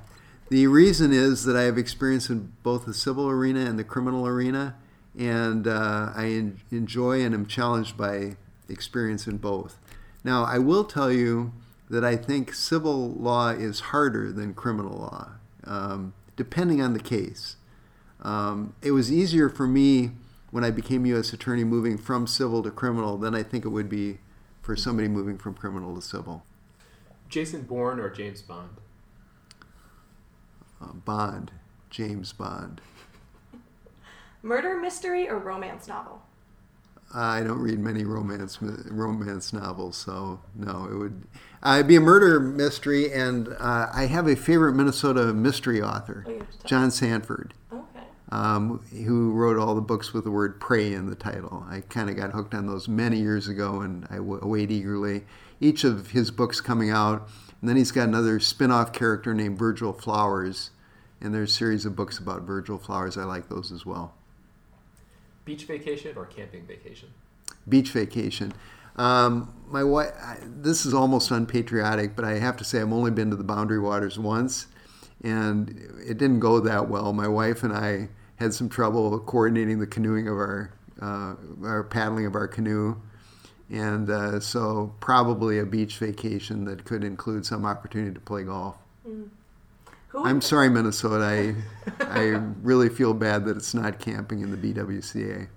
The 0.51 0.67
reason 0.67 1.13
is 1.13 1.45
that 1.45 1.57
I 1.57 1.63
have 1.63 1.79
experience 1.79 2.29
in 2.29 2.53
both 2.63 2.85
the 2.85 2.93
civil 2.93 3.29
arena 3.29 3.61
and 3.61 3.79
the 3.79 3.85
criminal 3.85 4.27
arena, 4.27 4.75
and 5.19 5.67
uh, 5.67 6.13
I 6.15 6.27
en- 6.27 6.61
enjoy 6.71 7.25
and 7.25 7.35
am 7.35 7.47
challenged 7.47 7.97
by 7.97 8.37
experience 8.69 9.27
in 9.27 9.39
both. 9.39 9.79
Now, 10.23 10.45
I 10.45 10.59
will 10.59 10.85
tell 10.85 11.11
you 11.11 11.53
that 11.89 12.05
I 12.05 12.17
think 12.17 12.53
civil 12.53 13.11
law 13.13 13.51
is 13.51 13.81
harder 13.81 14.33
than 14.33 14.55
criminal 14.55 14.99
law, 14.99 15.33
um, 15.65 16.15
depending 16.37 16.81
on 16.81 16.93
the 16.93 17.01
case. 17.01 17.57
Um, 18.23 18.75
it 18.83 18.91
was 18.91 19.13
easier 19.13 19.49
for 19.49 19.67
me 19.67 20.11
when 20.51 20.65
I 20.65 20.71
became 20.71 21.07
U.S. 21.07 21.33
Attorney 21.33 21.65
moving 21.65 21.99
from 21.99 22.27
civil 22.27 22.63
to 22.63 22.71
criminal 22.71 23.17
than 23.17 23.35
I 23.35 23.43
think 23.43 23.65
it 23.65 23.69
would 23.69 23.89
be 23.89 24.19
for 24.63 24.75
somebody 24.75 25.07
moving 25.07 25.39
from 25.39 25.55
criminal 25.55 25.95
to 25.95 26.03
civil. 26.03 26.45
Jason 27.29 27.63
Bourne 27.63 28.01
or 28.01 28.11
James 28.11 28.43
Bond? 28.43 28.71
Uh, 30.81 30.93
Bond, 30.93 31.53
James 31.91 32.33
Bond. 32.33 32.81
Murder 34.43 34.77
mystery 34.79 35.29
or 35.29 35.39
romance 35.39 35.89
novel? 35.89 36.23
I 37.15 37.43
don't 37.43 37.61
read 37.61 37.79
many 37.79 38.05
romance 38.05 38.59
romance 38.61 39.53
novels, 39.53 39.97
so 39.97 40.41
no, 40.55 40.89
it 40.91 40.95
would. 40.95 41.23
Uh, 41.67 41.75
it'd 41.79 41.89
be 41.89 41.97
a 41.97 42.01
murder 42.01 42.39
mystery, 42.39 43.13
and 43.13 43.49
uh, 43.59 43.89
I 43.93 44.07
have 44.07 44.29
a 44.29 44.37
favorite 44.37 44.75
Minnesota 44.75 45.33
mystery 45.35 45.83
author, 45.83 46.23
Oh, 46.25 46.31
you 46.31 46.39
have 46.39 46.49
to 46.53 46.59
tell 46.59 46.69
John 46.69 46.91
Sandford, 46.93 47.55
Okay. 47.73 48.05
um, 48.31 48.79
who 49.05 49.33
wrote 49.33 49.59
all 49.59 49.75
the 49.75 49.81
books 49.81 50.13
with 50.15 50.23
the 50.23 50.31
word 50.31 50.61
"prey" 50.61 50.93
in 50.93 51.07
the 51.11 51.17
title. 51.17 51.67
I 51.69 51.81
kind 51.81 52.09
of 52.09 52.15
got 52.15 52.31
hooked 52.31 52.55
on 52.55 52.69
those 52.69 52.87
many 52.87 53.19
years 53.19 53.49
ago, 53.49 53.81
and 53.81 54.07
I 54.11 54.17
w- 54.19 54.39
await 54.41 54.71
eagerly 54.71 55.25
each 55.61 55.83
of 55.83 56.13
his 56.13 56.31
books 56.31 56.61
coming 56.61 56.91
out. 56.91 57.29
And 57.61 57.69
then 57.69 57.77
he's 57.77 57.91
got 57.91 58.07
another 58.07 58.39
spin-off 58.39 58.93
character 58.93 59.35
named 59.35 59.59
Virgil 59.59 59.93
Flowers, 59.93 60.71
and 61.21 61.35
there's 61.35 61.51
a 61.51 61.55
series 61.55 61.85
of 61.85 61.97
books 61.97 62.17
about 62.17 62.43
Virgil 62.43 62.79
Flowers. 62.79 63.17
I 63.19 63.25
like 63.25 63.49
those 63.49 63.73
as 63.73 63.85
well. 63.85 64.15
Beach 65.45 65.65
vacation 65.65 66.17
or 66.17 66.27
camping 66.27 66.65
vacation? 66.65 67.09
beach 67.69 67.91
vacation. 67.91 68.53
Um, 68.97 69.53
my 69.69 69.85
wife, 69.85 70.13
this 70.47 70.87
is 70.87 70.95
almost 70.95 71.31
unpatriotic, 71.31 72.17
but 72.17 72.25
I 72.25 72.39
have 72.39 72.57
to 72.59 72.65
say 72.65 72.81
I've 72.81 72.93
only 72.93 73.11
been 73.11 73.31
to 73.31 73.37
the 73.37 73.45
Boundary 73.45 73.79
Waters 73.79 74.19
once, 74.19 74.67
and 75.23 75.69
it 76.07 76.19
didn't 76.19 76.41
go 76.41 76.61
that 76.61 76.89
well. 76.89 77.13
My 77.13 77.29
wife 77.29 77.63
and 77.63 77.73
I 77.73 78.09
had 78.37 78.55
some 78.55 78.69
trouble 78.69 79.19
coordinating 79.21 79.79
the 79.79 79.87
canoeing 79.87 80.29
of 80.29 80.35
our 80.35 80.73
uh, 81.01 81.35
our 81.63 81.85
paddling 81.85 82.27
of 82.27 82.35
our 82.35 82.49
canoe, 82.49 82.97
and 83.71 84.09
uh, 84.09 84.41
so 84.41 84.95
probably 85.01 85.59
a 85.59 85.67
beach 85.67 85.99
vacation 85.99 86.65
that 86.65 86.85
could 86.85 87.05
include 87.05 87.45
some 87.45 87.67
opportunity 87.67 88.15
to 88.15 88.21
play 88.21 88.45
golf. 88.45 88.77
Would, 89.05 89.31
I'm 90.27 90.41
sorry, 90.41 90.71
Minnesota. 90.71 91.25
I 91.25 91.55
I 92.01 92.41
really 92.63 92.89
feel 92.89 93.13
bad 93.13 93.45
that 93.47 93.57
it's 93.57 93.75
not 93.75 93.99
camping 93.99 94.41
in 94.41 94.51
the 94.51 94.57
BWCA. 94.57 95.49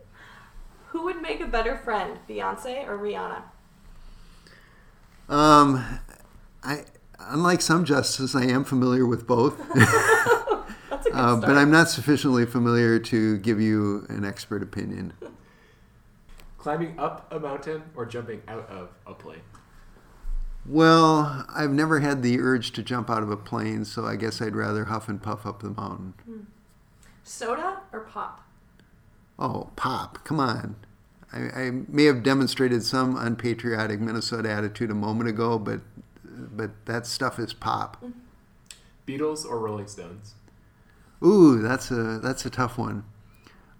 Who 0.89 1.03
would 1.03 1.21
make 1.21 1.39
a 1.41 1.45
better 1.47 1.77
friend, 1.77 2.19
Beyonce 2.27 2.87
or 2.87 2.97
Rihanna? 2.97 3.41
Um, 5.29 5.99
I 6.63 6.85
unlike 7.19 7.61
some 7.61 7.85
justices, 7.85 8.35
I 8.35 8.45
am 8.45 8.63
familiar 8.63 9.05
with 9.05 9.27
both, 9.27 9.57
That's 9.75 11.05
a 11.05 11.11
good 11.11 11.13
uh, 11.13 11.37
start. 11.37 11.41
but 11.41 11.57
I'm 11.57 11.71
not 11.71 11.89
sufficiently 11.89 12.45
familiar 12.45 12.97
to 12.99 13.37
give 13.37 13.61
you 13.61 14.05
an 14.09 14.25
expert 14.25 14.63
opinion. 14.63 15.13
Climbing 16.57 16.99
up 16.99 17.31
a 17.31 17.39
mountain 17.39 17.83
or 17.95 18.05
jumping 18.05 18.41
out 18.47 18.67
of 18.69 18.89
a 19.05 19.13
plane? 19.13 19.41
Well, 20.65 21.45
I've 21.47 21.71
never 21.71 21.99
had 21.99 22.21
the 22.21 22.39
urge 22.39 22.71
to 22.73 22.83
jump 22.83 23.09
out 23.09 23.23
of 23.23 23.31
a 23.31 23.37
plane, 23.37 23.85
so 23.85 24.05
I 24.05 24.15
guess 24.15 24.41
I'd 24.41 24.55
rather 24.55 24.85
huff 24.85 25.07
and 25.07 25.21
puff 25.21 25.45
up 25.45 25.61
the 25.61 25.69
mountain. 25.69 26.13
Soda 27.23 27.81
or 27.93 28.01
pop? 28.01 28.43
Oh, 29.39 29.69
pop! 29.77 30.23
Come 30.25 30.39
on. 30.39 30.75
I, 31.31 31.37
I 31.37 31.71
may 31.87 32.05
have 32.05 32.23
demonstrated 32.23 32.83
some 32.83 33.15
unpatriotic 33.15 33.99
Minnesota 34.01 34.51
attitude 34.51 34.91
a 34.91 34.95
moment 34.95 35.29
ago, 35.29 35.57
but 35.57 35.81
but 36.23 36.71
that 36.85 37.07
stuff 37.07 37.39
is 37.39 37.53
pop. 37.53 38.03
Beatles 39.07 39.45
or 39.45 39.59
Rolling 39.59 39.87
Stones? 39.87 40.35
Ooh, 41.23 41.61
that's 41.61 41.89
a 41.91 42.19
that's 42.19 42.45
a 42.45 42.49
tough 42.49 42.77
one. 42.77 43.05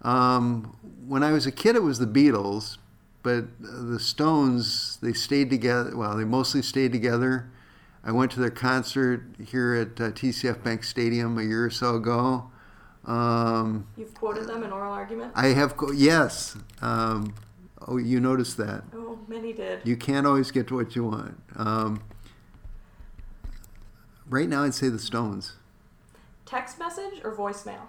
Um, 0.02 0.76
when 1.06 1.22
I 1.22 1.32
was 1.32 1.46
a 1.46 1.52
kid, 1.52 1.76
it 1.76 1.82
was 1.82 1.98
the 1.98 2.06
Beatles, 2.06 2.78
but 3.22 3.44
the 3.60 4.00
Stones 4.00 4.98
they 5.02 5.12
stayed 5.12 5.50
together. 5.50 5.96
Well, 5.96 6.16
they 6.16 6.24
mostly 6.24 6.62
stayed 6.62 6.92
together. 6.92 7.50
I 8.02 8.12
went 8.12 8.30
to 8.32 8.40
their 8.40 8.50
concert 8.50 9.24
here 9.46 9.74
at 9.74 10.00
uh, 10.00 10.10
TCF 10.10 10.62
Bank 10.62 10.84
Stadium 10.84 11.36
a 11.38 11.42
year 11.42 11.66
or 11.66 11.70
so 11.70 11.96
ago. 11.96 12.50
Um, 13.04 13.86
You've 13.96 14.14
quoted 14.14 14.46
them 14.46 14.62
in 14.62 14.72
oral 14.72 14.92
argument? 14.92 15.32
I 15.34 15.48
have 15.48 15.76
co- 15.76 15.92
yes. 15.92 16.56
Um, 16.82 17.34
oh, 17.86 17.96
you 17.96 18.20
noticed 18.20 18.56
that. 18.58 18.84
Oh, 18.94 19.18
many 19.26 19.52
did. 19.52 19.80
You 19.84 19.96
can't 19.96 20.26
always 20.26 20.50
get 20.50 20.68
to 20.68 20.74
what 20.76 20.94
you 20.94 21.04
want. 21.04 21.40
Um, 21.56 22.02
right 24.28 24.48
now, 24.48 24.64
I'd 24.64 24.74
say 24.74 24.88
the 24.88 24.98
Stones. 24.98 25.54
Text 26.44 26.78
message 26.78 27.20
or 27.24 27.34
voicemail? 27.34 27.82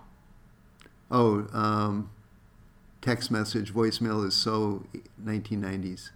Oh, 1.10 1.48
um, 1.52 2.10
text 3.02 3.32
message, 3.32 3.74
voicemail 3.74 4.26
is 4.26 4.34
so 4.36 4.86
1990s. 5.22 6.12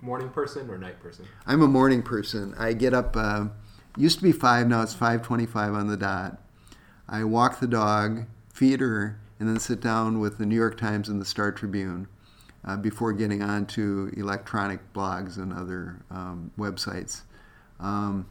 Morning 0.00 0.30
person 0.30 0.70
or 0.70 0.78
night 0.78 0.98
person? 1.02 1.26
I'm 1.46 1.60
a 1.60 1.68
morning 1.68 2.02
person. 2.02 2.54
I 2.58 2.72
get 2.72 2.94
up. 2.94 3.14
Uh, 3.14 3.48
used 3.98 4.16
to 4.18 4.22
be 4.24 4.32
five, 4.32 4.66
now 4.66 4.80
it's 4.80 4.94
5:25 4.94 5.74
on 5.74 5.88
the 5.88 5.96
dot. 5.98 6.40
I 7.10 7.24
walk 7.24 7.60
the 7.60 7.66
dog, 7.66 8.24
feed 8.52 8.80
her, 8.80 9.18
and 9.38 9.48
then 9.48 9.58
sit 9.58 9.82
down 9.82 10.20
with 10.20 10.38
the 10.38 10.46
New 10.46 10.54
York 10.54 10.78
Times 10.78 11.08
and 11.08 11.20
the 11.20 11.26
Star 11.26 11.52
Tribune 11.52 12.08
uh, 12.64 12.76
before 12.76 13.12
getting 13.12 13.42
on 13.42 13.66
to 13.66 14.10
electronic 14.16 14.80
blogs 14.94 15.36
and 15.36 15.52
other 15.52 16.00
um, 16.10 16.50
websites. 16.56 17.22
Um, 17.80 18.28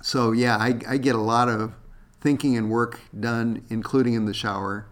so 0.00 0.32
yeah, 0.32 0.56
I, 0.56 0.78
I 0.88 0.96
get 0.96 1.14
a 1.14 1.20
lot 1.20 1.48
of 1.48 1.74
thinking 2.20 2.56
and 2.56 2.70
work 2.70 2.98
done, 3.20 3.64
including 3.68 4.14
in 4.14 4.24
the 4.24 4.34
shower. 4.34 4.86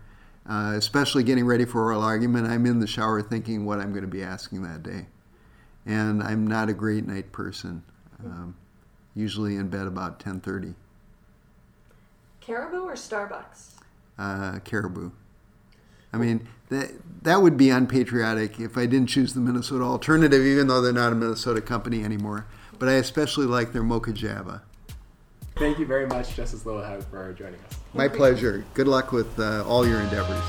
Uh, 0.49 0.75
especially 0.75 1.23
getting 1.23 1.45
ready 1.45 1.65
for 1.65 1.83
oral 1.83 2.03
argument, 2.03 2.47
I'm 2.47 2.67
in 2.67 2.81
the 2.81 2.87
shower 2.87 3.23
thinking 3.23 3.65
what 3.65 3.79
I'm 3.79 3.91
going 3.91 4.03
to 4.03 4.09
be 4.09 4.23
asking 4.23 4.63
that 4.63 4.83
day 4.83 5.07
and 5.87 6.23
I'm 6.23 6.47
not 6.47 6.69
a 6.69 6.75
great 6.75 7.07
night 7.07 7.33
person. 7.33 7.83
Um, 8.25 8.57
usually 9.15 9.57
in 9.57 9.69
bed 9.69 9.87
about 9.87 10.21
10:30. 10.21 10.75
Caribou 12.41 12.84
or 12.84 12.95
Starbucks? 12.95 13.74
Uh, 14.18 14.59
caribou. 14.64 15.11
I 16.12 16.18
mean 16.18 16.49
that 16.68 16.91
that 17.22 17.43
would 17.43 17.57
be 17.57 17.70
unpatriotic 17.70 18.59
if 18.59 18.76
I 18.76 18.86
didn't 18.86 19.09
choose 19.09 19.34
the 19.34 19.41
Minnesota 19.41 19.84
alternative, 19.84 20.45
even 20.45 20.66
though 20.66 20.80
they're 20.80 20.93
not 20.93 21.12
a 21.12 21.16
Minnesota 21.16 21.61
company 21.61 22.05
anymore. 22.05 22.47
But 22.78 22.88
I 22.88 22.95
especially 22.95 23.47
like 23.47 23.72
their 23.72 23.82
mocha 23.82 24.12
java. 24.12 24.62
Thank 25.57 25.78
you 25.78 25.86
very 25.86 26.07
much, 26.07 26.34
Justice 26.34 26.62
Lillehaug, 26.62 27.05
for 27.05 27.32
joining 27.34 27.61
us. 27.61 27.78
My 27.93 28.09
pleasure. 28.09 28.64
Good 28.74 28.88
luck 28.88 29.12
with 29.12 29.38
uh, 29.38 29.64
all 29.66 29.86
your 29.86 30.01
endeavors. 30.01 30.43